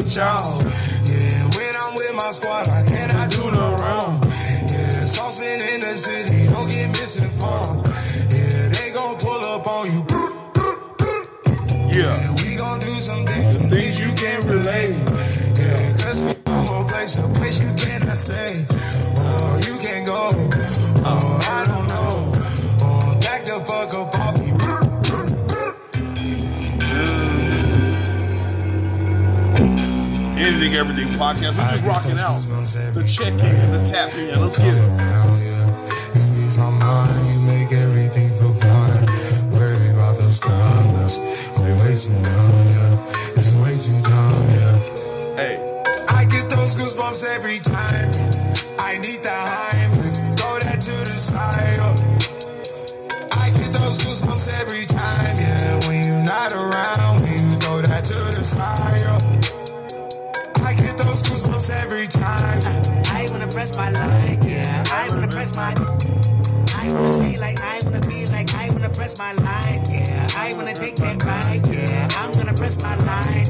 [0.02, 0.58] with y'all.
[1.06, 4.18] Yeah, when I'm with my squad, I cannot do no wrong.
[4.66, 7.86] Yeah, saucing in the city, don't get misinformed.
[8.34, 10.02] Yeah, they gon' pull up on you.
[11.94, 12.16] Yeah.
[12.18, 14.98] Yeah, we gon' do some things, some things you can't relate.
[15.60, 18.54] Yeah, cause we gon' place a place you cannot stay.
[19.22, 20.51] Or oh, you can't go.
[30.62, 31.58] Anything, everything podcast.
[31.58, 32.38] We're just rocking out.
[32.94, 34.40] The check in and the tap in.
[34.40, 34.86] Let's get it.
[36.14, 39.10] You ease my mind, you make everything feel fine.
[39.58, 41.18] Worry about those comments.
[41.58, 43.42] I'm way too dumb, yeah.
[43.42, 44.78] It's way too dumb, yeah.
[45.42, 45.58] Hey,
[46.14, 48.14] I get those goosebumps every time.
[48.78, 50.38] I need the Heimlich.
[50.38, 51.80] Throw that to the side.
[51.82, 53.42] uh.
[53.42, 55.36] I get those goosebumps every time.
[55.42, 55.51] Yeah,
[62.12, 63.04] goosebumps time.
[63.16, 64.84] I wanna press my line, yeah.
[64.92, 65.74] I wanna press my.
[66.76, 70.28] I wanna be like, I wanna be like, I wanna press my line, yeah.
[70.36, 72.08] I wanna take that ride, yeah.
[72.18, 73.46] I'm gonna press my line.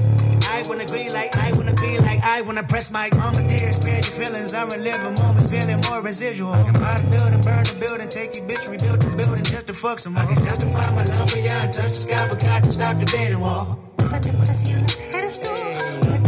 [0.51, 3.09] I wanna be like, I wanna be like, I wanna press my.
[3.16, 4.53] Mama dear, spare your feelings.
[4.53, 6.53] I'm reliving moments, feeling more residual.
[6.53, 9.68] I can buy the building, burn the building, take your bitch, rebuild the building just
[9.68, 10.24] to fuck some more.
[10.24, 13.05] I can justify my love for you and touch the sky, forgot to stop the
[13.05, 13.80] bedding wall.
[13.97, 16.20] Put the pussy on the pedestal.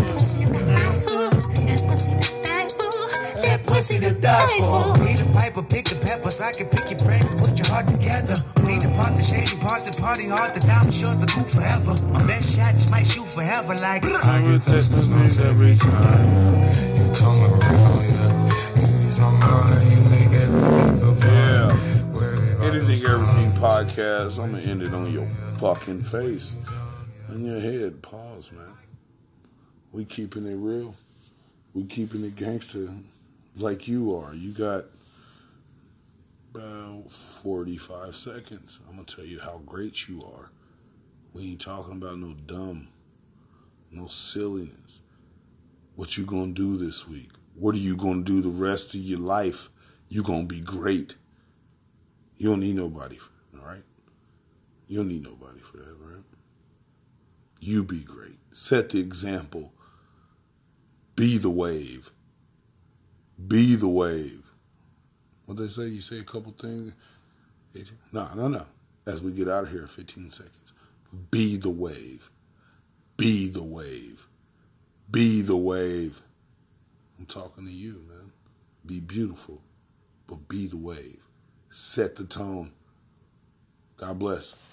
[3.84, 5.03] Pussy to die for.
[5.03, 6.39] Need a piper, pick the peppers.
[6.39, 8.39] I can pick your brain, put your heart together.
[8.63, 10.55] We need to part the shady parts and party hard.
[10.55, 11.91] The diamond shores the cool forever.
[12.15, 13.75] My best shot just might shoot forever.
[13.84, 16.27] Like, I get those goosebumps every time.
[16.95, 18.31] You come around, yeah.
[18.79, 21.31] You ease my mind, you make everything feel fine.
[21.36, 22.71] Yeah.
[22.71, 24.39] Anything, everything podcast.
[24.39, 25.27] I'm gonna end it on your
[25.59, 26.55] fucking face,
[27.29, 28.01] on your head.
[28.01, 28.73] Pause, man.
[29.91, 30.95] We keeping it real.
[31.73, 32.88] We keeping it gangster,
[33.55, 34.33] like you are.
[34.33, 34.85] You got
[36.53, 38.79] about 45 seconds.
[38.87, 40.51] I'm gonna tell you how great you are.
[41.33, 42.87] We ain't talking about no dumb,
[43.91, 45.01] no silliness.
[45.95, 47.31] What you gonna do this week?
[47.55, 49.69] What are you gonna do the rest of your life?
[50.09, 51.15] You gonna be great.
[52.37, 53.17] You don't need nobody,
[53.55, 53.83] all right?
[54.87, 56.23] You don't need nobody for that, right?
[57.59, 58.37] You be great.
[58.51, 59.73] Set the example.
[61.15, 62.11] Be the wave.
[63.47, 64.43] Be the wave.
[65.45, 65.85] What they say?
[65.87, 66.93] You say a couple things.
[68.11, 68.65] No, no, no.
[69.07, 70.73] as we get out of here in 15 seconds.
[71.31, 72.29] Be the wave.
[73.17, 74.27] Be the wave.
[75.11, 76.21] Be the wave.
[77.19, 78.31] I'm talking to you, man.
[78.85, 79.61] Be beautiful,
[80.27, 81.25] but be the wave.
[81.69, 82.71] Set the tone.
[83.97, 84.55] God bless.